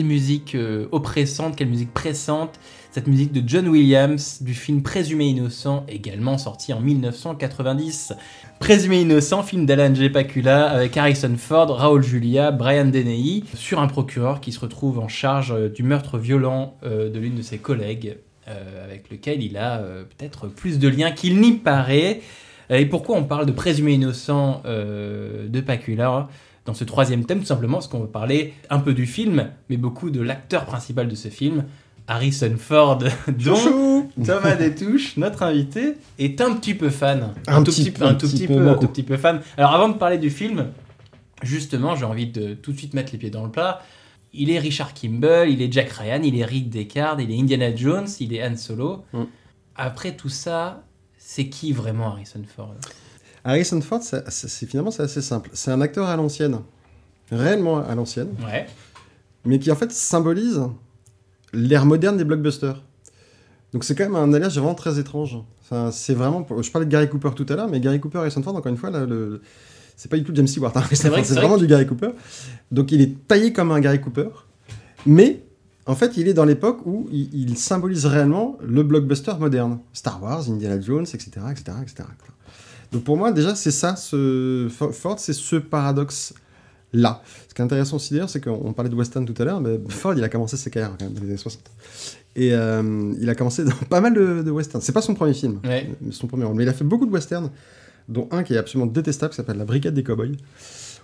[0.00, 2.58] Quelle musique euh, oppressante, quelle musique pressante.
[2.90, 8.14] Cette musique de John Williams du film Présumé innocent, également sorti en 1990.
[8.60, 10.08] Présumé innocent, film d'Alan J.
[10.08, 15.08] Pakula avec Harrison Ford, Raoul Julia, Brian Dennehy, sur un procureur qui se retrouve en
[15.08, 18.16] charge euh, du meurtre violent euh, de l'une de ses collègues,
[18.82, 22.20] avec lequel il a peut-être plus de liens qu'il n'y paraît.
[22.68, 26.28] Et pourquoi on parle de Présumé innocent de Pakula
[26.70, 29.76] dans ce troisième thème, tout simplement parce qu'on va parler un peu du film, mais
[29.76, 31.64] beaucoup de l'acteur principal de ce film,
[32.06, 32.98] Harrison Ford,
[33.28, 34.10] dont Chouchou.
[34.24, 37.34] Thomas Détouche, notre invité, est un petit peu fan.
[37.48, 38.86] Un tout petit petit, peu, un tout petit petit peu, peu, un beaucoup.
[38.86, 39.40] tout petit peu fan.
[39.56, 40.68] Alors avant de parler du film,
[41.42, 43.82] justement, j'ai envie de tout de suite mettre les pieds dans le plat.
[44.32, 47.74] Il est Richard Kimball, il est Jack Ryan, il est Rick Deckard, il est Indiana
[47.74, 49.02] Jones, il est Han Solo.
[49.12, 49.24] Mm.
[49.74, 50.84] Après tout ça,
[51.18, 52.76] c'est qui vraiment Harrison Ford?
[53.44, 55.50] Harrison Ford, c'est finalement c'est assez simple.
[55.52, 56.58] C'est un acteur à l'ancienne,
[57.30, 58.66] réellement à l'ancienne, Ouais.
[59.44, 60.60] mais qui en fait symbolise
[61.52, 62.82] l'ère moderne des blockbusters.
[63.72, 65.38] Donc c'est quand même un alliage vraiment très étrange.
[65.62, 66.46] Enfin, c'est vraiment.
[66.60, 68.70] Je parlais de Gary Cooper tout à l'heure, mais Gary Cooper et Harrison Ford, encore
[68.70, 69.40] une fois, là, le...
[69.96, 70.72] c'est pas du tout James Stewart.
[70.76, 70.82] hein.
[70.92, 72.10] C'est vrai vraiment vrai du Gary Cooper.
[72.72, 74.28] Donc il est taillé comme un Gary Cooper,
[75.06, 75.42] mais
[75.86, 79.78] en fait il est dans l'époque où il, il symbolise réellement le blockbuster moderne.
[79.92, 81.30] Star Wars, Indiana Jones, etc.
[81.52, 82.02] etc., etc.
[82.92, 84.68] Donc pour moi, déjà, c'est ça, ce...
[84.70, 86.34] Ford, c'est ce paradoxe
[86.92, 87.22] là.
[87.48, 89.78] Ce qui est intéressant aussi d'ailleurs, c'est qu'on parlait de western tout à l'heure, mais
[89.88, 91.62] Ford, il a commencé sa carrière quand même dans les années 60.
[92.36, 94.80] Et euh, il a commencé dans pas mal de, de westerns.
[94.82, 95.88] C'est pas son premier film, Ouais.
[96.10, 96.56] son premier rôle.
[96.56, 97.50] Mais il a fait beaucoup de westerns,
[98.08, 100.36] dont un qui est absolument détestable, qui s'appelle La Brigade des Cowboys,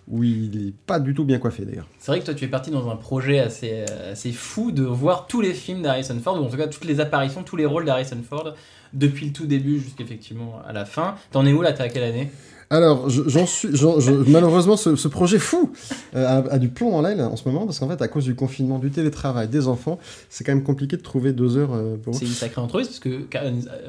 [0.09, 1.88] où il est pas du tout bien coiffé d'ailleurs.
[1.98, 4.84] C'est vrai que toi, tu es parti dans un projet assez, euh, assez fou de
[4.84, 7.66] voir tous les films d'Harrison Ford, ou en tout cas toutes les apparitions, tous les
[7.66, 8.54] rôles d'Harrison Ford,
[8.92, 11.16] depuis le tout début jusqu'effectivement à la fin.
[11.32, 11.72] T'en es où là?
[11.72, 12.30] T'es à quelle année?
[12.70, 15.72] Alors, je- j'en suis, je- malheureusement, ce, ce projet fou
[16.16, 18.24] euh, a, a du plomb dans l'aile en ce moment, parce qu'en fait, à cause
[18.24, 19.98] du confinement, du télétravail, des enfants,
[20.30, 22.14] c'est quand même compliqué de trouver deux heures euh, pour.
[22.16, 23.26] C'est une sacrée entreprise, parce que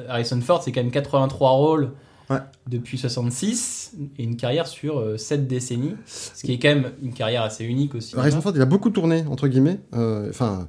[0.08, 1.90] Harrison Ford, c'est quand même 83 rôles
[2.30, 2.38] Ouais.
[2.68, 7.42] depuis 66, et une carrière sur 7 décennies, ce qui est quand même une carrière
[7.42, 8.14] assez unique aussi.
[8.18, 9.80] Harrison Ford, il a beaucoup tourné, entre guillemets.
[9.94, 10.68] euh, Enfin,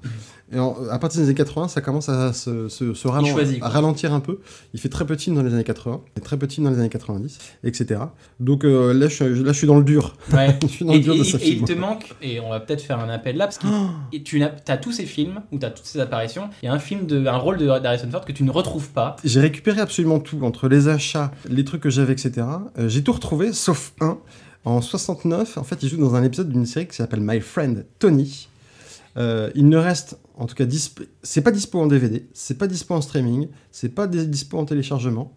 [0.51, 3.59] et en- à partir des années 80, ça commence à se, se- se ralen- choisit,
[3.59, 3.67] quoi.
[3.67, 4.39] à ralentir un peu.
[4.73, 7.37] Il fait très films dans les années 80, et très films dans les années 90,
[7.63, 7.99] etc.
[8.39, 10.15] Donc euh, là, je, suis- là, je suis dans le dur.
[10.33, 10.57] Ouais.
[10.61, 11.59] je suis dans Et, le dur de ce et film.
[11.61, 13.67] il te manque, et on va peut-être faire un appel là, parce que
[14.13, 16.73] et tu as tous ces films, ou tu as toutes ces apparitions, il y a
[16.73, 17.67] un film, de, un rôle de
[18.11, 19.15] Ford que tu ne retrouves pas.
[19.23, 22.45] J'ai récupéré absolument tout, entre les achats, les trucs que j'avais, etc.
[22.77, 24.17] Euh, J'ai tout retrouvé, sauf un.
[24.65, 27.85] En 69, en fait, il joue dans un épisode d'une série qui s'appelle My Friend
[27.97, 28.47] Tony.
[29.17, 30.65] Euh, il ne reste, en tout cas,
[31.23, 34.65] c'est pas dispo en DVD, c'est pas dispo en streaming, c'est pas dis- dispo en
[34.65, 35.33] téléchargement.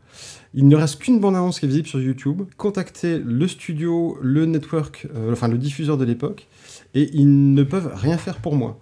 [0.55, 2.43] Il ne reste qu'une bande-annonce qui est visible sur YouTube.
[2.59, 6.47] Contactez le studio, le network, euh, enfin le diffuseur de l'époque,
[6.95, 8.79] et ils ne peuvent rien faire pour moi.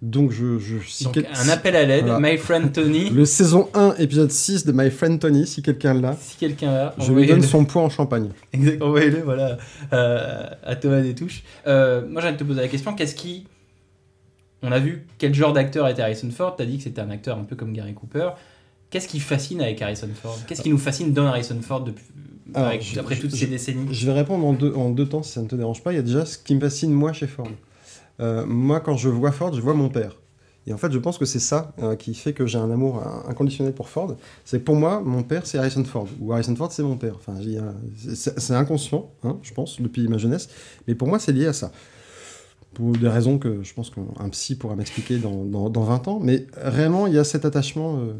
[0.00, 0.58] Donc, je.
[0.58, 2.32] je si Donc quel- un appel à l'aide, Voilà.
[2.32, 3.10] My Friend Tony.
[3.10, 6.16] Le saison 1, épisode 6 de My Friend Tony, si quelqu'un l'a.
[6.20, 8.30] Si quelqu'un l'a, Je lui donne son poids en champagne.
[8.52, 9.58] Exact, envoyez-le, voilà,
[9.92, 11.44] euh, à Thomas Détouche.
[11.68, 13.46] Euh, moi, j'ai envie de te poser la question qu'est-ce qui.
[14.62, 17.38] On a vu quel genre d'acteur était Harrison Ford, t'as dit que c'était un acteur
[17.38, 18.30] un peu comme Gary Cooper.
[18.90, 20.38] Qu'est-ce qui fascine avec Harrison Ford?
[20.46, 22.04] Qu'est-ce qui nous fascine dans Harrison Ford depuis,
[22.54, 23.92] Alors, avec- je- après je- toutes je- ces décennies?
[23.92, 25.92] Je vais répondre en deux, en deux temps si ça ne te dérange pas.
[25.92, 27.48] Il y a déjà ce qui me fascine moi chez Ford.
[28.20, 30.16] Euh, moi, quand je vois Ford, je vois mon père.
[30.68, 33.02] Et en fait, je pense que c'est ça euh, qui fait que j'ai un amour
[33.28, 34.14] inconditionnel pour Ford.
[34.44, 36.06] C'est que pour moi, mon père, c'est Harrison Ford.
[36.20, 37.14] Ou Harrison Ford, c'est mon père.
[37.16, 37.72] Enfin, euh,
[38.14, 40.48] c'est c'est inconscient, hein, je pense, depuis ma jeunesse.
[40.86, 41.72] Mais pour moi, c'est lié à ça.
[42.74, 46.18] Pour des raisons que je pense qu'un psy pourra m'expliquer dans, dans, dans 20 ans.
[46.22, 48.14] Mais réellement, il y a cet attachement, euh,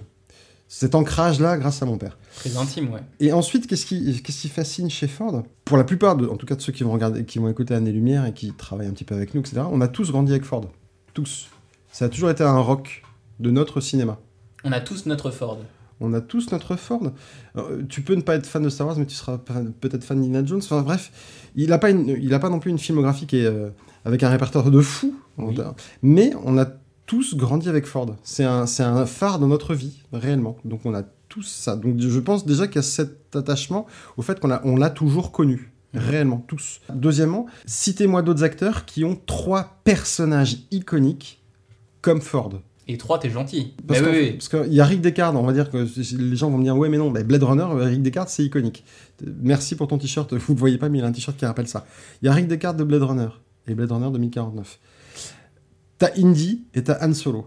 [0.69, 2.19] cet ancrage-là grâce à mon père.
[2.37, 3.01] Très intime, ouais.
[3.21, 5.43] Et ensuite, qu'est-ce qui, qu'est-ce qui fascine chez Ford?
[5.65, 7.75] Pour la plupart, de, en tout cas de ceux qui vont regarder, qui vont écouter
[7.75, 10.33] Année Lumière et qui travaillent un petit peu avec nous, etc., on a tous grandi
[10.33, 10.67] avec Ford.
[11.15, 11.49] Tous.
[11.91, 13.03] Ça a toujours été un rock
[13.41, 14.19] de notre cinéma.
[14.65, 15.59] On a tous notre Ford.
[16.01, 17.13] On a tous notre Ford.
[17.57, 20.21] Euh, tu peux ne pas être fan de Star Wars, mais tu seras peut-être fan
[20.21, 20.61] d'Indiana Jones.
[20.63, 21.13] Enfin bref,
[21.55, 23.71] il n'a pas, une- il a pas non plus une filmographie qui est, euh,
[24.05, 25.15] avec un répertoire de fou.
[25.39, 25.57] Oui.
[26.03, 26.67] Mais on a
[27.07, 28.17] tous grandi avec Ford.
[28.23, 30.57] C'est un, c'est un phare dans notre vie, réellement.
[30.65, 31.77] Donc on a tous ça.
[31.77, 33.87] Donc je pense déjà qu'il y a cet attachement
[34.17, 35.73] au fait qu'on l'a on l'a toujours connu.
[35.95, 36.81] Réellement, tous.
[36.95, 41.43] Deuxièmement, citez-moi d'autres acteurs qui ont trois personnages iconiques
[42.01, 42.63] comme Ford.
[42.89, 43.75] Et 3, t'es gentil.
[43.87, 44.39] Parce oui, oui.
[44.39, 45.87] qu'il y a Rick Deckard, on va dire que
[46.17, 48.45] les gens vont me dire ouais mais non, bah, Blade Runner, euh, Rick Deckard c'est
[48.45, 48.85] iconique.
[49.41, 51.69] Merci pour ton t-shirt, vous ne voyez pas mais il a un t-shirt qui rappelle
[51.69, 51.87] ça.
[52.21, 53.29] Il y a Rick Deckard de Blade Runner
[53.69, 54.79] et Blade Runner 2049.
[55.99, 57.47] T'as Indy et t'as Han Solo.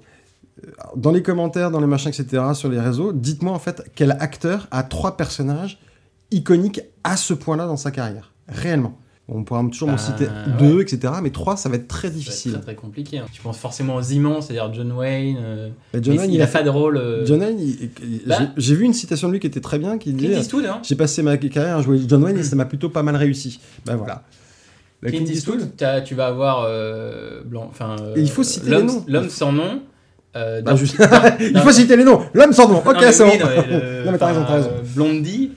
[0.65, 4.11] Euh, Dans les commentaires, dans les machins, etc., sur les réseaux, dites-moi en fait quel
[4.11, 5.79] acteur a trois personnages
[6.31, 8.33] iconiques à ce point-là dans sa carrière.
[8.47, 8.97] Réellement.
[9.27, 10.27] On pourra toujours m'en Bah, citer
[10.59, 12.51] deux, etc., mais trois, ça va être très difficile.
[12.53, 13.17] très, très compliqué.
[13.17, 13.25] hein.
[13.33, 15.37] Tu penses forcément aux immenses, c'est-à-dire John Wayne.
[15.39, 16.97] euh, Et John mais Wayne, il, il a pas de rôle.
[16.97, 17.57] euh, John Wayne,
[18.27, 18.37] Bah.
[18.55, 20.35] j'ai- vu une citation de lui qui était très bien, qui disait
[20.67, 20.79] hein.
[20.83, 23.59] J'ai passé ma carrière à jouer John Wayne et ça m'a plutôt pas mal réussi.
[23.87, 24.21] Ben voilà.
[25.05, 25.69] Bah, Clint Eastwood,
[26.05, 27.95] tu vas avoir euh, blanc, enfin.
[28.01, 29.05] euh, il faut citer l'homme- les noms.
[29.07, 29.81] L'homme sans nom.
[30.35, 30.97] euh, Bah, juste-
[31.39, 34.03] Il faut citer les noms L'homme sans nom Ok, c'est oui, bon non, mais le-
[34.05, 34.71] Non, mais t'as raison, t'as raison.
[34.95, 35.51] Blondie,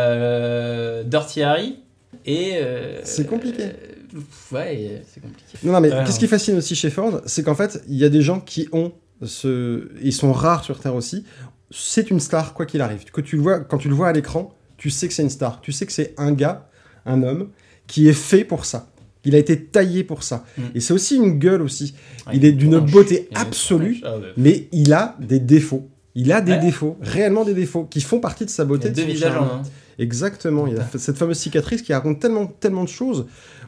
[0.00, 1.78] euh, Dirty Harry
[2.24, 2.52] et.
[2.56, 3.62] euh, C'est compliqué.
[3.64, 4.20] euh,
[4.52, 5.58] ouais, c'est compliqué.
[5.62, 8.04] Non, non, mais Ouais, qu'est-ce qui fascine aussi chez Ford C'est qu'en fait, il y
[8.04, 9.88] a des gens qui ont ce.
[10.02, 11.24] Ils sont rares sur Terre aussi.
[11.70, 13.04] C'est une star, quoi qu'il arrive.
[13.12, 15.30] Que tu le vois, quand tu le vois à l'écran, tu sais que c'est une
[15.30, 15.60] star.
[15.60, 16.68] Tu sais que c'est un gars,
[17.06, 17.48] un homme,
[17.86, 18.88] qui est fait pour ça.
[19.24, 20.44] Il a été taillé pour ça.
[20.56, 20.62] Mm.
[20.76, 21.94] Et c'est aussi une gueule aussi.
[22.32, 24.00] Il est d'une beauté Il absolue.
[24.04, 24.26] Ah ouais.
[24.36, 25.88] mais il a des défauts.
[26.14, 26.60] Il a des Ouais.
[26.60, 28.86] défauts, réellement des défauts, qui font partie de sa Il y beauté.
[28.88, 29.62] a de deux visages en un.
[29.98, 30.66] Exactement.
[30.66, 33.26] Il y a cette fameuse cicatrice qui raconte tellement, tellement de choses.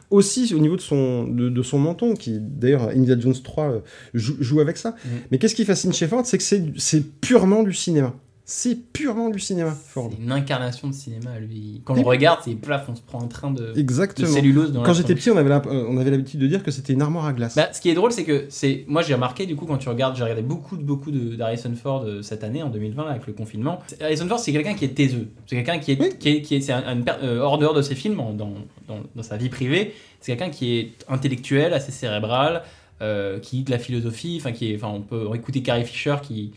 [0.09, 3.79] Aussi au niveau de son, de, de son menton, qui d'ailleurs Indiana Jones 3 euh,
[4.15, 4.91] joue, joue avec ça.
[4.91, 5.07] Mm.
[5.31, 8.15] Mais qu'est-ce qui fascine chez Ford C'est que c'est c'est purement du cinéma.
[8.51, 10.09] C'est purement du cinéma, Ford.
[10.11, 11.83] C'est une incarnation de cinéma, lui.
[11.85, 14.27] Quand on le regarde, c'est plaf, on se prend un train de, de Exactement.
[14.27, 16.71] cellulose dans Quand j'étais petit, on avait la- euh, on avait l'habitude de dire que
[16.71, 17.55] c'était une armoire à glace.
[17.55, 19.87] Bah, ce qui est drôle, c'est que c'est moi j'ai remarqué du coup quand tu
[19.87, 23.33] regardes, j'ai regardé beaucoup beaucoup d'Harrison Ford euh, cette année en 2020 là, avec le
[23.33, 23.81] confinement.
[24.01, 26.09] Harrison Ford, c'est quelqu'un qui est taiseux, c'est quelqu'un qui est Oui.
[26.19, 29.21] qui est, qui est- un, per- euh, hors dehors de ses films, dans, dans, dans
[29.23, 32.63] sa vie privée, c'est quelqu'un qui est intellectuel, assez cérébral,
[33.03, 36.15] euh, qui lit de la philosophie, enfin qui est, enfin on peut écouter Carrie Fisher
[36.23, 36.51] qui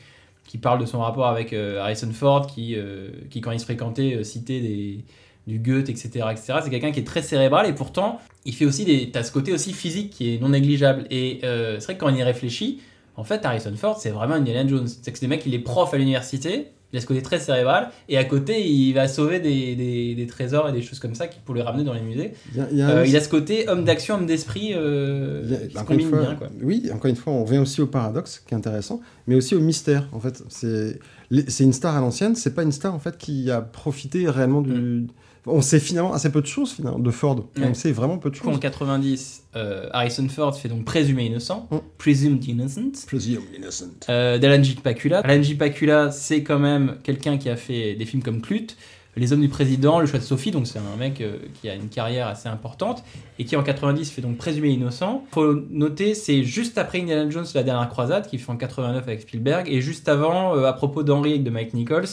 [0.53, 3.65] qui parle de son rapport avec euh, Harrison Ford, qui, euh, qui quand il se
[3.65, 5.03] fréquentait euh, citait des
[5.47, 6.27] du Goethe, etc.
[6.31, 6.59] etc.
[6.63, 9.11] C'est quelqu'un qui est très cérébral et pourtant, il fait aussi des.
[9.11, 11.07] T'as ce côté aussi physique qui est non négligeable.
[11.11, 12.83] Et c'est vrai que quand on y réfléchit,
[13.17, 14.87] en fait, Harrison Ford, c'est vraiment Indiana Jones.
[14.87, 17.41] C'est que c'est des mecs, il est prof à l'université, il a ce côté très
[17.41, 21.15] cérébral, et à côté, il va sauver des, des- des trésors et des choses comme
[21.15, 22.33] ça qui pour les ramener dans les musées.
[22.53, 24.27] Il y a- il y a Euh, un- il a ce côté homme d'action, homme
[24.27, 26.35] d'esprit, euh, Il y a- qui se encore une combine fois, bien.
[26.37, 26.49] Quoi.
[26.63, 29.61] Oui, encore une fois, on revient aussi au paradoxe qui est intéressant, mais aussi au
[29.61, 30.09] mystère.
[30.13, 32.35] En fait, c'est une star à l'ancienne.
[32.37, 35.07] C'est pas une star en fait qui a profité réellement du.
[35.47, 37.37] On sait finalement assez peu de choses finalement de Ford.
[37.57, 37.65] Ouais.
[37.69, 38.61] On sait vraiment peu de Du coup, en choses.
[38.61, 41.77] 90, euh, Harrison Ford fait donc Présumé innocent, Mm.
[41.99, 43.07] Presumed Innocent.
[43.07, 43.87] Presumed innocent.
[44.09, 44.77] Euh, d'Alan J.
[44.77, 45.19] Pakula.
[45.19, 45.57] Alan J.
[45.57, 48.77] Pakula, c'est quand même quelqu'un qui a fait des films comme Clute,
[49.17, 51.75] Les Hommes du Président, Le Choix de Sophie, donc c'est un mec euh, qui a
[51.75, 53.03] une carrière assez importante,
[53.41, 55.25] et qui en 90 fait donc Présumé innocent.
[55.33, 59.23] Faut noter, c'est juste après Indiana Jones, La Dernière Croisade, qui fait en 89 avec
[59.23, 62.07] Spielberg, et juste avant, euh, à propos d'Henri de Mike Nichols,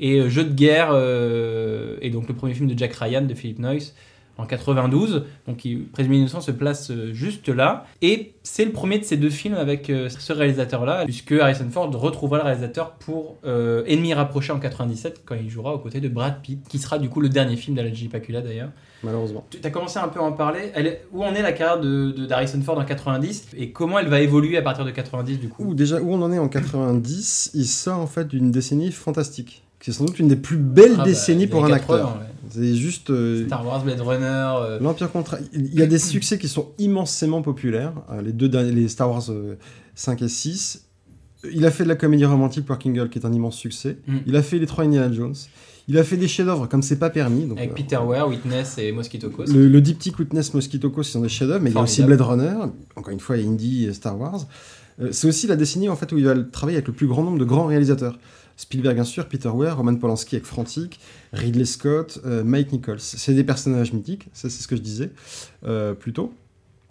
[0.00, 3.34] et euh, Jeu de guerre, euh, et donc le premier film de Jack Ryan de
[3.34, 3.94] Philip Noyce
[4.38, 5.24] en 92.
[5.46, 5.62] Donc
[5.92, 7.84] Présumé innocent se place euh, juste là.
[8.00, 11.90] Et c'est le premier de ces deux films avec euh, ce réalisateur-là, puisque Harrison Ford
[11.94, 16.08] retrouvera le réalisateur pour euh, Ennemi rapproché en 97, quand il jouera aux côtés de
[16.08, 18.08] Brad Pitt, qui sera du coup le dernier film d'Alan J.
[18.08, 18.70] Pakula d'ailleurs.
[19.04, 19.44] Malheureusement.
[19.50, 20.70] Tu as commencé un peu à en parler.
[20.74, 24.08] Elle est- où en est la carrière de, d'Harrison Ford en 90 et comment elle
[24.08, 25.74] va évoluer à partir de 90 du coup?
[25.74, 29.62] Déjà, où on en est en 90, il sort en fait d'une décennie fantastique.
[29.84, 31.98] C'est sans doute une des plus belles Ah bah, décennies pour un acteur.
[31.98, 32.26] 80, ouais.
[32.50, 33.10] C'est juste.
[33.10, 34.24] euh, Star Wars, Blade Runner.
[34.62, 35.38] euh, L'Empire contre.
[35.52, 37.94] Il y a des succès qui sont immensément populaires.
[38.10, 39.54] Euh, Les deux derniers, les Star Wars euh,
[39.94, 40.84] 5 et 6.
[41.52, 43.96] Il a fait de la comédie romantique Working Girl, qui est un immense succès.
[44.06, 44.16] Mm.
[44.26, 45.34] Il a fait les trois Indiana Jones.
[45.88, 47.46] Il a fait des chefs-d'œuvre comme c'est pas permis.
[47.46, 49.52] Donc, avec Peter Weir, Witness et Mosquito Coast.
[49.52, 52.04] le, le diptyque Witness Mosquito Coast, ce sont des chefs-d'œuvre, mais il y a aussi
[52.04, 52.20] Blade.
[52.20, 52.54] Runner,
[52.94, 54.46] encore une fois, Indy et Star Wars.
[55.10, 57.38] C'est aussi la décennie en fait où il va travailler avec le plus grand nombre
[57.38, 58.18] de grands réalisateurs.
[58.56, 61.00] Spielberg, bien sûr, Peter Weir, Roman Polanski avec Frantic,
[61.32, 63.00] Ridley Scott, euh, Mike Nichols.
[63.00, 65.10] C'est des personnages mythiques, ça c'est ce que je disais
[65.64, 66.32] euh, plus tôt.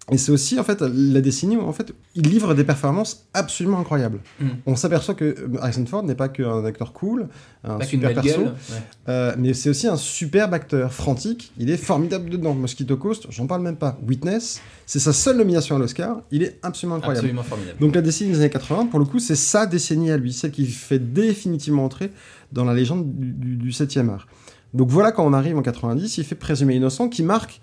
[0.10, 3.80] Et c'est aussi en fait la décennie où en fait il livre des performances absolument
[3.80, 4.20] incroyables.
[4.40, 4.48] Mm.
[4.66, 7.30] On s'aperçoit que euh, Harrison Ford n'est pas qu'un acteur cool,
[7.64, 8.48] un Pas super perso, gueule.
[8.48, 8.76] ouais.
[9.10, 10.92] euh, mais c'est aussi un superbe acteur.
[10.92, 12.56] Frantic, il est formidable dedans.
[12.56, 14.00] Mosquito Coast, j'en parle même pas.
[14.06, 16.22] Witness, c'est sa seule nomination à l'Oscar.
[16.32, 17.20] Il est absolument incroyable.
[17.20, 17.80] Absolument formidable.
[17.80, 20.52] Donc la décennie des années 80, pour le coup, c'est sa décennie à lui, celle
[20.52, 22.12] qui fait définitivement entrer
[22.52, 24.28] dans la légende du, du, du 7e art.
[24.74, 27.62] Donc voilà, quand on arrive en 90, il fait Présumé innocent, qui marque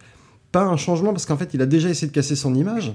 [0.53, 2.93] pas un changement, parce qu'en fait, il a déjà essayé de casser son image.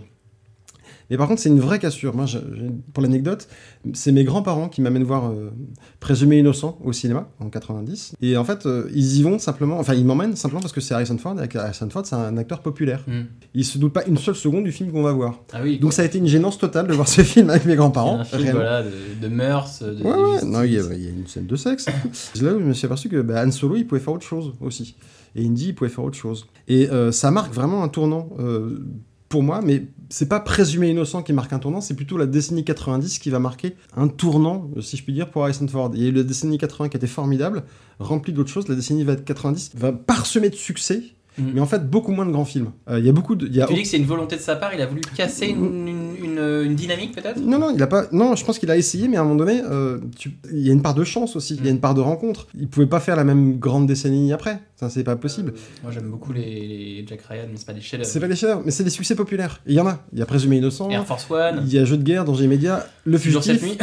[1.10, 2.16] Mais par contre, c'est une vraie cassure.
[2.16, 3.50] Moi, je- je- pour l'anecdote,
[3.94, 5.52] c'est mes grands-parents qui m'amènent voir euh,
[6.00, 8.14] Présumé innocent au cinéma en 90.
[8.22, 10.94] Et en fait, euh, ils y vont simplement, enfin, ils m'emmènent simplement parce que c'est
[10.94, 13.04] Harrison Ford, et Harrison Ford, c'est un acteur populaire.
[13.06, 13.24] Mm.
[13.54, 15.42] Ils se doutent pas une seule seconde du film qu'on va voir.
[15.52, 15.78] Ah oui.
[15.78, 18.20] Donc ça a été une gênance totale de voir ce film avec mes grands-parents.
[18.20, 18.62] un film réellement.
[18.62, 18.90] voilà, de,
[19.22, 21.86] de mœurs, de, Ouais, non, il y, a, il y a une scène de sexe.
[22.14, 24.26] C'est là où je me suis aperçu que bah, Han Solo, il pouvait faire autre
[24.26, 24.96] chose aussi.
[25.36, 26.48] Et Indy, il pouvait faire autre chose.
[26.68, 28.86] Et euh, ça marque vraiment un tournant euh,
[29.30, 32.64] pour moi, mais c'est pas présumé innocent qui marque un tournant, c'est plutôt la décennie
[32.64, 35.92] 90 qui va marquer un tournant, euh, si je puis dire, pour Harrison Ford.
[35.96, 37.64] Il y a eu la décennie 80 qui était formidable,
[38.00, 38.68] remplie d'autres choses.
[38.68, 41.02] La décennie 90 va parsemer de succès,
[41.40, 41.52] Mhm.
[41.56, 42.72] mais en fait beaucoup moins de grands films.
[42.90, 43.48] Euh, Il y a beaucoup de.
[43.48, 45.48] Y a Tu dis que c'est une volonté de sa part, il a voulu casser
[45.48, 47.40] une, une, une- une dynamique peut-être?
[47.40, 48.06] Non, non, il a pas.
[48.12, 50.70] Non, je pense qu'il a essayé, mais à un moment donné, euh, tu- il y
[50.70, 51.56] a une part de chance aussi.
[51.56, 52.48] Il y a une part de rencontre.
[52.60, 54.60] Il pouvait pas faire la même grande décennie après.
[54.76, 55.54] Ça, c'est pas possible.
[55.82, 58.36] Moi j'aime beaucoup les, les Jack Ryan, mais c'est pas des chefs C'est pas des
[58.36, 59.62] chefs, mais c'est des succès populaires.
[59.66, 60.00] Il y en a.
[60.12, 60.90] Il y a Présumé Innocent.
[60.90, 63.78] Air Force One, Il y a Jeu de guerre, Danger immédiat, Le Fugitif, sept nuits.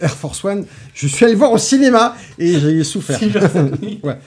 [0.00, 0.64] Air Force One.
[0.94, 3.18] Je suis allé le voir au cinéma et j'ai souffert.
[4.02, 4.18] Ouais.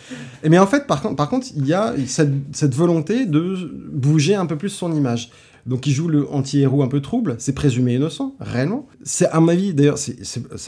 [0.44, 3.56] Et mais en fait, par contre, par contre, il y a cette, cette volonté de
[3.92, 5.32] bouger un peu plus son image.
[5.70, 8.88] Donc il joue le anti-héros un peu trouble, c'est présumé innocent, réellement.
[9.04, 10.18] C'est à mon avis, d'ailleurs, c'est-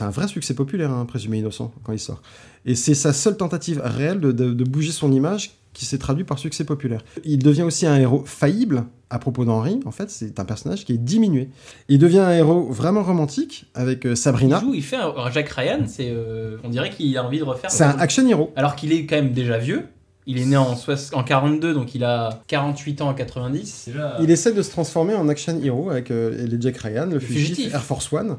[0.01, 2.21] un vrai succès populaire, hein, présumé innocent, quand il sort.
[2.65, 6.23] Et c'est sa seule tentative réelle de, de- de bouger son image qui s'est traduit
[6.25, 7.01] par succès populaire.
[7.23, 10.93] Il devient aussi un héros faillible, à propos d'Henri, en fait, c'est un personnage qui
[10.93, 11.49] est diminué.
[11.89, 14.59] Il devient un héros vraiment romantique avec euh, Il Sabrina.
[14.59, 17.71] joue, il fait un, Jack Ryan, c'est, euh, on dirait qu'il a envie de refaire.
[17.71, 18.51] C'est un action hero.
[18.55, 19.83] Alors qu'il est quand même déjà vieux.
[20.27, 23.83] Il est né en, soix- en 42, donc il a 48 ans en 90.
[23.87, 24.17] Déjà...
[24.21, 27.55] Il essaie de se transformer en action hero avec euh, les Jack Ryan, le fugitif,
[27.55, 27.73] fugitif.
[27.73, 28.37] Air Force One,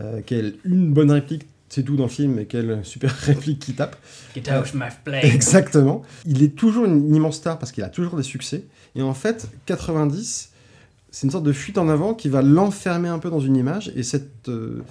[0.00, 3.74] euh, quelle une bonne réplique, c'est tout dans le film, et quelle super réplique qui
[3.74, 3.94] tape.
[4.34, 5.24] Get out my plane.
[5.24, 6.02] Exactement.
[6.26, 8.64] Il est toujours une immense star parce qu'il a toujours des succès.
[8.96, 10.50] Et en fait, 90,
[11.12, 13.92] c'est une sorte de fuite en avant qui va l'enfermer un peu dans une image.
[13.94, 14.82] Et cette, euh,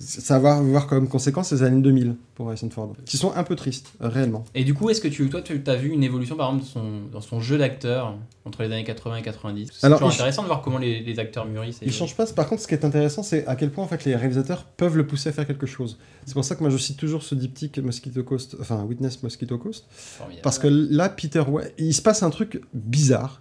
[0.00, 3.56] Ça va avoir comme conséquence les années 2000 pour Harrison Ford, qui sont un peu
[3.56, 4.44] tristes, réellement.
[4.54, 6.68] Et du coup, est-ce que tu, toi, tu as vu une évolution, par exemple, de
[6.70, 10.46] son, dans son jeu d'acteur entre les années 80 et 90 C'est toujours intéressant de
[10.46, 11.82] voir comment les, les acteurs mûrissent.
[11.82, 12.26] et- Il change pas.
[12.26, 14.96] Par contre, ce qui est intéressant, c'est à quel point en fait les réalisateurs peuvent
[14.96, 15.98] le pousser à faire quelque chose.
[16.26, 19.58] C'est pour ça que moi je cite toujours ce diptyque Mosquito Coast, enfin Witness Mosquito
[19.58, 20.42] Coast, Formidable.
[20.42, 21.42] parce que là, Peter
[21.76, 23.40] il se passe un truc bizarre.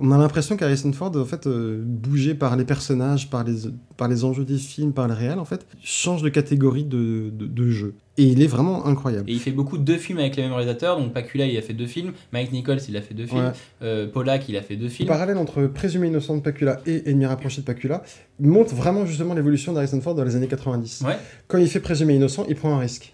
[0.00, 4.08] On a l'impression qu'Harrison Ford, en fait, euh, bougé par les personnages, par les, par
[4.08, 7.70] les enjeux des films, par le réel, en fait, change de catégorie de, de, de
[7.70, 7.94] jeu.
[8.18, 9.30] Et il est vraiment incroyable.
[9.30, 10.98] Et il fait beaucoup de deux films avec les mêmes réalisateurs.
[10.98, 12.12] Donc Pacula, il a fait deux films.
[12.32, 13.46] Mike Nichols, il a fait deux films.
[13.46, 13.52] Ouais.
[13.82, 15.08] Euh, Pollack, il a fait deux Le films.
[15.08, 18.02] parallèle entre Présumé innocent de Pacula et Ennemi rapproché de Pacula
[18.40, 21.04] montre vraiment justement l'évolution d'Harrison Ford dans les années 90.
[21.06, 21.16] Ouais.
[21.46, 23.12] Quand il fait Présumé innocent, il prend un risque.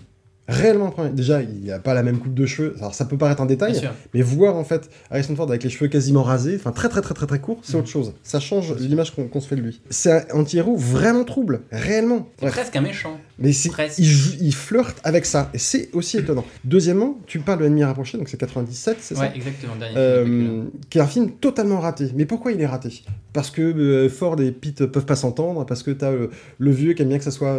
[0.49, 2.75] Réellement, déjà, il n'a pas la même coupe de cheveux.
[2.79, 3.81] Alors, ça peut paraître un détail,
[4.15, 7.15] mais voir en fait Harrison Ford avec les cheveux quasiment rasés, enfin très très très
[7.15, 7.81] très très courts, c'est Mhm.
[7.81, 8.13] autre chose.
[8.23, 9.81] Ça change l'image qu'on se fait de lui.
[9.91, 12.29] C'est un anti-héros vraiment trouble, réellement.
[12.41, 13.19] C'est presque un méchant.
[13.39, 16.45] Mais il, flirte avec ça, et c'est aussi étonnant.
[16.65, 19.75] Deuxièmement, tu parles de l'ennemi rapproché, donc c'est 97, c'est ça Ouais, exactement.
[19.77, 22.11] Dernier film euh, qui est un film totalement raté.
[22.15, 23.03] Mais pourquoi il est raté?
[23.35, 26.29] Parce que euh, Ford et Pete peuvent pas s'entendre, parce que t'as euh,
[26.59, 27.59] le vieux qui aime bien que ça soit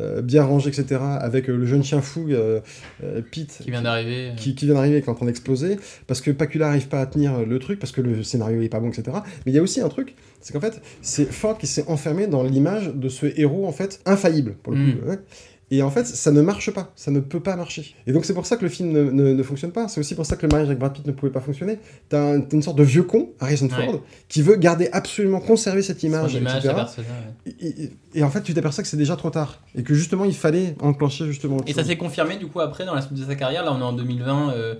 [0.00, 2.60] euh, bien rangé, etc., avec euh, le jeune chien fou, euh,
[3.30, 4.32] Pete, Qui vient d'arriver.
[4.36, 5.76] qui, qui vient d'arriver et qui est en train d'exploser,
[6.06, 8.80] parce que Pacula arrive pas à tenir le truc, parce que le scénario est pas
[8.80, 9.18] bon, etc.
[9.44, 12.26] Mais il y a aussi un truc, c'est qu'en fait, c'est Ford qui s'est enfermé
[12.26, 15.08] dans l'image de ce héros, en fait, infaillible, pour le coup.
[15.08, 15.18] Ouais.
[15.70, 17.94] Et en fait, ça ne marche pas, ça ne peut pas marcher.
[18.06, 20.14] Et donc c'est pour ça que le film ne, ne- ne fonctionne pas, c'est aussi
[20.14, 21.78] pour ça que le mariage avec Brad Pitt ne pouvait pas fonctionner.
[22.08, 23.84] T'as un- t'as une sorte de vieux con, Harrison Ouais.
[23.84, 26.74] Ford, qui veut garder absolument, conserver cette image, image, etc.
[26.98, 27.52] ouais.
[27.60, 29.60] Et, et- et en fait, tu t'aperçois que c'est déjà trop tard.
[29.74, 32.94] Et que justement, il fallait enclencher justement Et ça s'est confirmé du coup après dans
[32.94, 33.62] la suite de sa carrière.
[33.64, 34.52] Là, on est en 2020.
[34.52, 34.74] euh,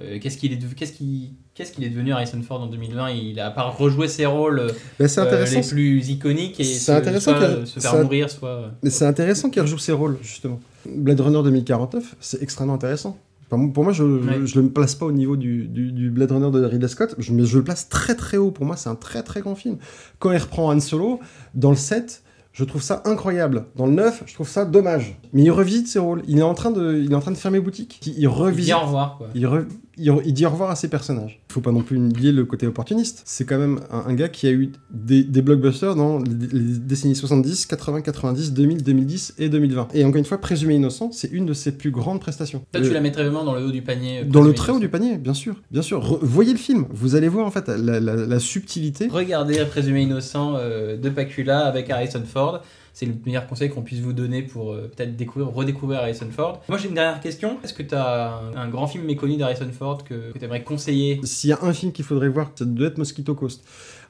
[0.00, 3.10] euh, qu'est-ce qu'il est, de- qu'est-ce qu'il, qu'est-ce qu'il est devenu Harrison Ford en 2020
[3.10, 4.68] Il a à part rejouer ses rôles euh,
[5.06, 8.70] c'est intéressant, les plus iconiques et se- intéressant soit, euh, se faire mourir, soit.
[8.82, 10.60] Mais c'est intéressant qu'il rejoue ses rôles, justement.
[10.86, 13.16] Blade Runner 2049, c'est extrêmement intéressant.
[13.50, 14.40] Enfin, pour moi, je Ouais.
[14.46, 17.32] je le place pas au niveau du, du- du Blade Runner de Ridley Scott, je,
[17.32, 18.50] mais je le place très très haut.
[18.50, 19.76] Pour moi, c'est un très très grand film.
[20.18, 21.20] Quand il reprend Han Solo,
[21.54, 22.22] dans le 7,
[22.52, 23.66] je trouve ça incroyable.
[23.76, 25.18] Dans le 9, je trouve ça dommage.
[25.32, 26.22] Mais il revisite ses rôles.
[26.26, 28.00] Il est en train de, il est en train de fermer boutique.
[28.06, 28.74] Il, il Il dit revisite.
[28.74, 29.28] au revoir quoi.
[29.34, 29.66] Il, re-
[29.96, 31.40] il dit au revoir à ses personnages.
[31.50, 33.22] Il faut pas non plus oublier le côté opportuniste.
[33.24, 37.14] C'est quand même un, un gars qui a eu des, des blockbusters dans les, décennies
[37.16, 39.88] 70, 80, 90, 2000, 2010 et 2020.
[39.94, 42.62] Et encore une fois, Présumé innocent, c'est une de ses plus grandes prestations.
[42.72, 44.20] Toi, tu Euh, la mettrais vraiment dans le haut du panier.
[44.20, 45.62] euh, dans le très haut du panier, bien sûr.
[45.70, 46.00] Bien sûr.
[46.04, 46.86] Re- voyez le film.
[46.90, 49.08] Vous allez voir en fait la, la- la subtilité.
[49.10, 52.60] Regardez Présumé innocent euh, de Pacula avec Harrison Ford.
[52.94, 56.62] C'est le meilleur conseil qu'on puisse vous donner pour euh, peut-être découvrir, redécouvrir Harrison Ford.
[56.68, 57.58] Moi j'ai une dernière question.
[57.62, 61.20] Est-ce que tu as un, grand film méconnu d'Harrison Ford que, tu aimerais conseiller?
[61.24, 63.64] S'il y a un film qu'il faudrait voir, ça doit être Mosquito Coast.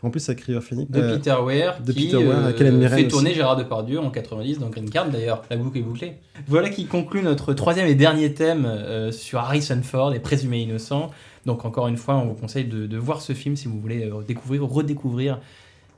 [0.05, 0.91] En plus, avec River Phoenix.
[0.91, 3.09] de Euh, Peter Weir de qui Peter Weir, euh, fait aussi.
[3.09, 5.43] tourner Gérard Depardieu en 90 dans Green Card d'ailleurs.
[5.49, 6.19] La boucle est bouclée.
[6.47, 11.11] Voilà qui conclut notre troisième et dernier thème euh, sur Harrison Ford et Présumé innocent.
[11.47, 14.11] Donc encore une fois, on vous conseille de, de voir ce film si vous voulez
[14.27, 15.41] découvrir ou redécouvrir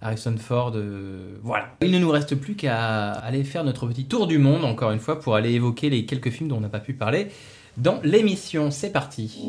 [0.06, 0.72] Harrison Ford.
[0.76, 1.66] euh, voilà.
[1.82, 5.00] Il ne nous reste plus qu'à aller faire notre petit tour du monde, encore une
[5.00, 7.28] fois, pour aller évoquer les quelques films dont on n'a pas pu parler
[7.76, 8.70] dans l'émission.
[8.70, 9.48] C'est parti.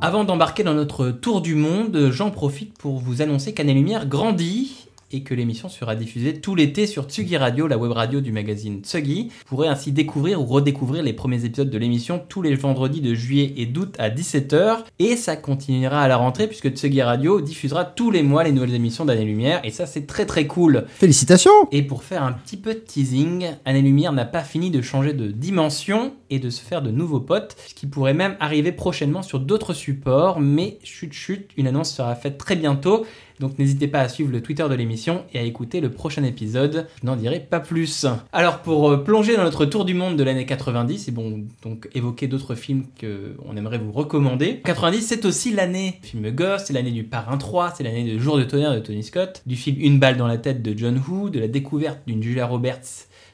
[0.00, 4.81] Avant d'embarquer dans notre tour du monde, j'en profite pour vous annoncer qu'Année Lumière grandit
[5.12, 8.80] et que l'émission sera diffusée tout l'été sur Tsugi Radio, la web radio du magazine
[8.82, 9.28] Tsugi.
[9.28, 13.14] Vous pourrez ainsi découvrir ou redécouvrir les premiers épisodes de l'émission tous les vendredis de
[13.14, 14.78] juillet et d'août à 17h.
[14.98, 18.74] Et ça continuera à la rentrée puisque Tsugi Radio diffusera tous les mois les nouvelles
[18.74, 19.60] émissions d'Année Lumière.
[19.64, 20.86] Et ça, c'est très très cool.
[20.88, 24.80] Félicitations Et pour faire un petit peu de teasing, Année Lumière n'a pas fini de
[24.80, 28.72] changer de dimension et de se faire de nouveaux potes, ce qui pourrait même arriver
[28.72, 33.04] prochainement sur d'autres supports, mais chut chut, une annonce sera faite très bientôt,
[33.38, 36.86] donc n'hésitez pas à suivre le Twitter de l'émission et à écouter le prochain épisode,
[37.02, 38.06] je n'en dirai pas plus.
[38.32, 41.90] Alors pour euh, plonger dans notre tour du monde de l'année 90, et bon, donc
[41.94, 46.72] évoquer d'autres films qu'on aimerait vous recommander, 90 c'est aussi l'année du film Ghost, c'est
[46.72, 49.76] l'année du Parrain 3, c'est l'année de Jour de tonnerre de Tony Scott, du film
[49.80, 52.80] Une balle dans la tête de John Woo, de la découverte d'une Julia Roberts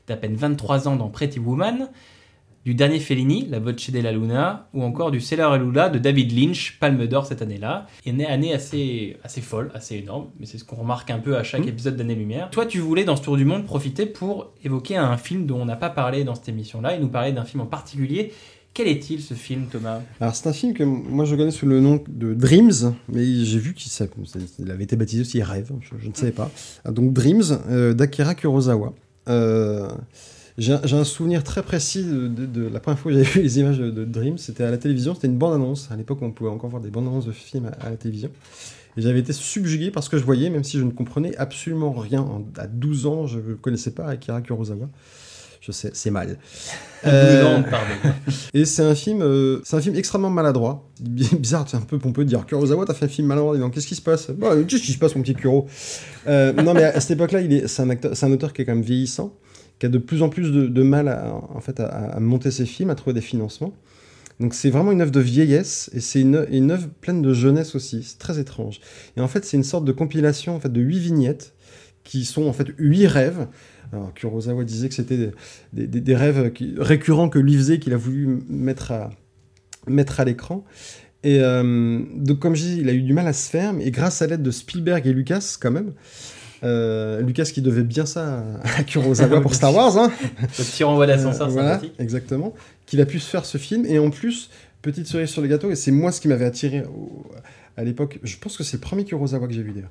[0.09, 1.91] d'à peine 23 ans dans Pretty Woman,
[2.69, 6.39] du dernier Fellini, La Voce della Luna, ou encore du Sailor et Lula de David
[6.39, 7.87] Lynch, Palme d'Or cette année-là.
[8.05, 11.39] Et une année assez, assez folle, assez énorme, mais c'est ce qu'on remarque un peu
[11.39, 11.69] à chaque Mhm.
[11.69, 12.51] épisode d'Année Lumière.
[12.51, 15.65] Toi, tu voulais dans ce tour du monde profiter pour évoquer un film dont on
[15.65, 18.35] n'a pas parlé dans cette émission-là, et nous parler d'un film en particulier.
[18.75, 20.01] Quel est-il ce film, Thomas?
[20.21, 23.59] Alors c'est un film que moi je connais sous le nom de Dreams, mais j'ai
[23.59, 26.51] vu qu'il avait été baptisé aussi Rêve, je, je ne savais pas.
[26.85, 28.93] Ah, Donc Dreams euh, d'Akira Kurosawa.
[29.31, 29.89] Euh,
[30.59, 33.59] J'ai un, souvenir très précis de, de- de la première fois que j'avais vu les
[33.61, 34.39] images de, de Dream.
[34.39, 35.89] C'était à la télévision, c'était une bande-annonce.
[35.93, 38.31] À l'époque, on pouvait encore voir des bandes-annonces de films à, à la télévision.
[38.97, 41.93] Et j'avais été subjugué par ce que je voyais, même si je ne comprenais absolument
[41.93, 42.23] rien.
[42.23, 44.89] En- À 12 ans, je ne connaissais pas Akira Kurosawa.
[45.61, 46.39] Je sais, c'est mal.
[47.05, 48.15] Euh, pardon.
[48.55, 50.89] et c'est un film, euh, c'est un film extrêmement maladroit.
[51.01, 53.57] Bizarre, c'est un peu pompeux de dire Kurosawa, t'as fait un film maladroit.
[53.59, 54.31] Donc, Qu'est-ce qui se passe?
[54.31, 55.67] Bah, Qu'est-ce qui se passe, mon petit Kuro?
[56.27, 58.75] Euh, Non, mais à cette époque-là, il est, c'est un un auteur qui est quand
[58.75, 59.35] même vieillissant,
[59.79, 62.91] qui a de plus en plus de, mal à, en fait, à, monter ses films,
[62.91, 63.73] à trouver des financements.
[64.41, 67.75] Donc c'est vraiment une œuvre de vieillesse et c'est une, une œuvre pleine de jeunesse
[67.75, 68.03] aussi.
[68.05, 68.81] C'est très étrange.
[69.17, 71.55] Et en fait, c'est une sorte de compilation en fait de huit vignettes
[72.05, 73.49] qui sont en fait huit rêves.
[73.93, 75.33] Alors Kurosawa disait que c'était
[75.73, 79.11] des, des- rêves récurrents que lui faisait qu'il a voulu mettre à
[79.87, 80.65] mettre à l'écran.
[81.25, 83.91] Et euh, donc comme je dis, il a eu du mal à se faire, mais
[83.91, 85.93] grâce à l'aide de Spielberg et Lucas quand même.
[86.65, 88.45] Euh, Lucas qui devait bien ça
[88.77, 90.11] à Kurosawa pour Star Wars, hein.
[90.41, 92.55] Le petit renvoi d'ascenseur Euh, voilà, exactement.
[92.87, 93.85] Qu'il a pu se faire ce film.
[93.87, 94.51] Et en plus,
[94.83, 97.27] petite cerise sur le gâteau, et c'est moi ce qui m'avait attiré au-
[97.77, 98.19] à l'époque.
[98.23, 99.91] Je pense que c'est le premier Kurosawa que j'ai vu d'ailleurs.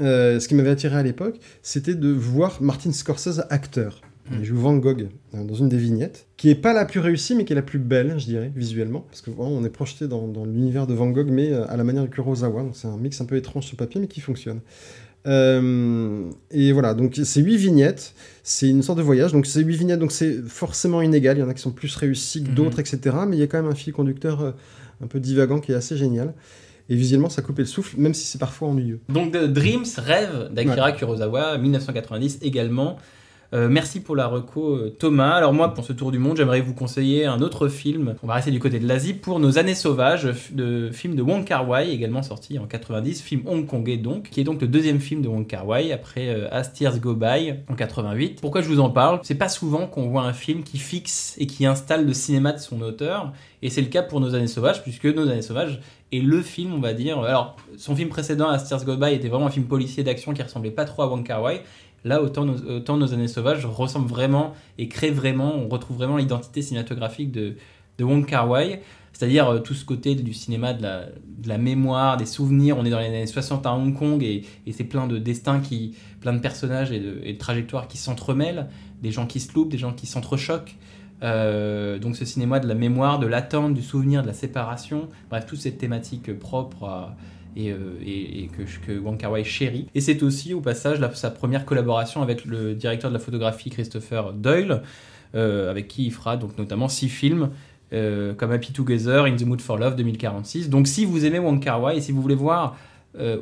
[0.00, 4.00] Euh, ce qui m'avait attiré à l'époque, c'était de voir Martin Scorsese acteur.
[4.32, 7.34] Il joue Van Gogh euh, dans une des vignettes, qui est pas la plus réussie,
[7.34, 9.00] mais qui est la plus belle, je dirais, visuellement.
[9.00, 11.82] Parce que vraiment, on est projeté dans, dans l'univers de Van Gogh, mais à la
[11.82, 12.62] manière de Kurosawa.
[12.62, 14.60] Donc c'est un mix un peu étrange sur papier, mais qui fonctionne.
[15.26, 19.76] Euh, et voilà, donc c'est huit vignettes, c'est une sorte de voyage, donc c'est huit
[19.76, 22.54] vignettes, donc c'est forcément inégal, il y en a qui sont plus réussis que Mhm.
[22.54, 23.16] d'autres, etc.
[23.28, 24.52] Mais il y a quand même un fil conducteur euh,
[25.02, 26.34] un peu divagant qui est assez génial.
[26.88, 28.98] Et visuellement, ça coupait le souffle, même si c'est parfois ennuyeux.
[29.08, 32.96] Donc Dreams, rêve d'Akira Kurosawa, 1990 également.
[33.52, 35.32] Euh, merci pour la reco euh, Thomas.
[35.32, 38.14] Alors moi pour ce tour du monde j'aimerais vous conseiller un autre film.
[38.22, 41.44] On va rester du côté de l'Asie pour Nos années sauvages, de film de Wong
[41.44, 45.20] Kar Wai également sorti en 90, film hongkongais donc, qui est donc le deuxième film
[45.20, 48.40] de Wong Kar Wai après euh, Go By en 88.
[48.40, 49.18] Pourquoi je vous en parle?
[49.24, 52.58] C'est pas souvent qu'on voit un film qui fixe et qui installe le cinéma de
[52.58, 53.32] son auteur
[53.62, 55.80] et c'est le cas pour Nos années sauvages puisque Nos années sauvages
[56.12, 57.18] est le film, on va dire.
[57.20, 60.42] Alors, son film précédent, As Tears Go By, était vraiment un film policier d'action qui
[60.42, 61.62] ressemblait pas trop à Wong Kar Wai.
[62.04, 66.62] Là, autant nos, nos années sauvages ressemblent vraiment et créent vraiment, on retrouve vraiment l'identité
[66.62, 67.56] cinématographique de,
[67.98, 68.80] de Wong Kar Wai.
[69.12, 70.82] C'est-à-dire euh, tout ce côté du cinéma, de
[71.46, 72.78] la, mémoire, des souvenirs.
[72.78, 75.94] On est dans les années 60 à Hong Kong et, c'est plein de destins, qui,
[76.22, 78.68] plein de personnages et de, trajectoires qui s'entremêlent,
[79.02, 80.76] des gens qui se loupent, des gens qui s'entrechoquent.
[81.22, 85.44] Euh, donc ce cinéma de la mémoire, de l'attente, du souvenir, de la séparation, bref,
[85.46, 87.16] toutes ces thématiques propres à-
[87.56, 89.86] et, euh, et- que, que Wong Kar Wai chérit.
[89.94, 94.32] Et c'est aussi au passage sa première collaboration avec le directeur de la photographie Christopher
[94.32, 94.82] Doyle,
[95.34, 97.50] euh, avec qui il fera donc notamment six films.
[97.92, 100.68] euh, comme Happy Together, In the Mood for Love 2046.
[100.70, 102.76] Donc si vous aimez Wong Kar Wai et si vous voulez voir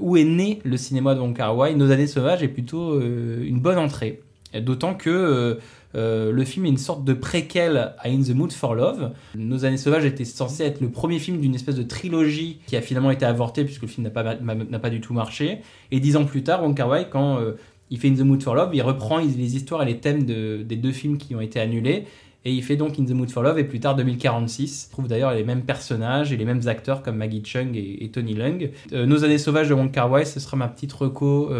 [0.00, 3.60] où est né le cinéma de Wong Kar Wai, Nos années sauvages est plutôt une
[3.60, 4.22] bonne entrée.
[4.54, 5.54] D'autant que euh,
[5.94, 9.12] euh, le film est une sorte de préquel à In the Mood for Love.
[9.34, 12.80] Nos années sauvages était censé être le premier film d'une espèce de trilogie qui a
[12.80, 15.58] finalement été avorté puisque le film n'a pas, du tout marché.
[15.90, 17.52] Et dix ans plus tard, Wong Kar Wai, quand euh,
[17.90, 20.62] il fait In the Mood for Love, il reprend les histoires et les thèmes de-
[20.62, 22.04] des deux films qui ont été annulés.
[22.44, 24.88] Et il fait donc In the Mood for Love et plus tard 2046.
[24.90, 28.32] On trouve d'ailleurs les mêmes personnages et les mêmes acteurs comme Maggie Chung et, Tony
[28.32, 28.70] Leung.
[28.92, 31.50] Nos années sauvages de Wong Kar Wai, ce sera ma petite reco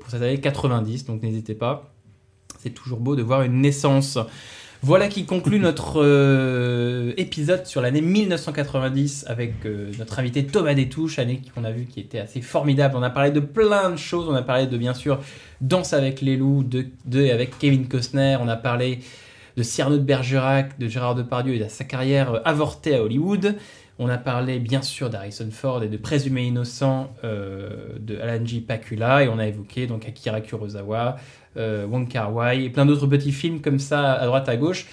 [0.00, 1.92] pour cette année 90, donc n'hésitez pas.
[2.62, 4.18] C'est toujours beau de voir une naissance.
[4.82, 11.18] Voilà qui conclut notre euh, épisode sur l'année 1990 avec euh, notre invité Thomas Détouche,
[11.18, 12.96] année qu'on a vu qui était assez formidable.
[12.98, 14.28] On a parlé de plein de choses.
[14.28, 15.20] On a parlé de bien sûr
[15.62, 16.86] Danse avec les loups, de,
[17.30, 18.36] avec Kevin Costner.
[18.40, 19.00] On a parlé
[19.56, 23.56] de Cyrano de Bergerac, de Gérard Depardieu et de sa carrière euh, avortée à Hollywood.
[24.02, 27.68] On a parlé bien sûr d'Harrison Ford et de Présumé innocent euh,
[28.00, 28.62] de Alan J.
[28.62, 31.16] Pakula et on a évoqué donc Akira Kurosawa,
[31.58, 34.86] euh, Wong Kar Wai et plein d'autres petits films comme ça à droite à gauche.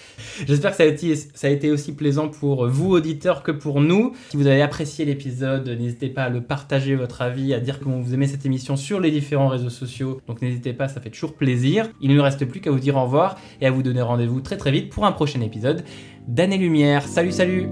[0.46, 3.80] J'espère que ça a, été, ça a été aussi plaisant pour vous auditeurs que pour
[3.80, 4.14] nous.
[4.28, 8.02] Si vous avez apprécié l'épisode, n'hésitez pas à le partager votre avis, à dire comment
[8.02, 10.20] vous aimez cette émission sur les différents réseaux sociaux.
[10.28, 11.88] Donc n'hésitez pas, ça fait toujours plaisir.
[12.02, 14.42] Il ne nous reste plus qu'à vous dire au revoir et à vous donner rendez-vous
[14.42, 15.86] très très vite pour un prochain épisode
[16.28, 17.04] d'Année Lumière.
[17.08, 17.70] Salut salut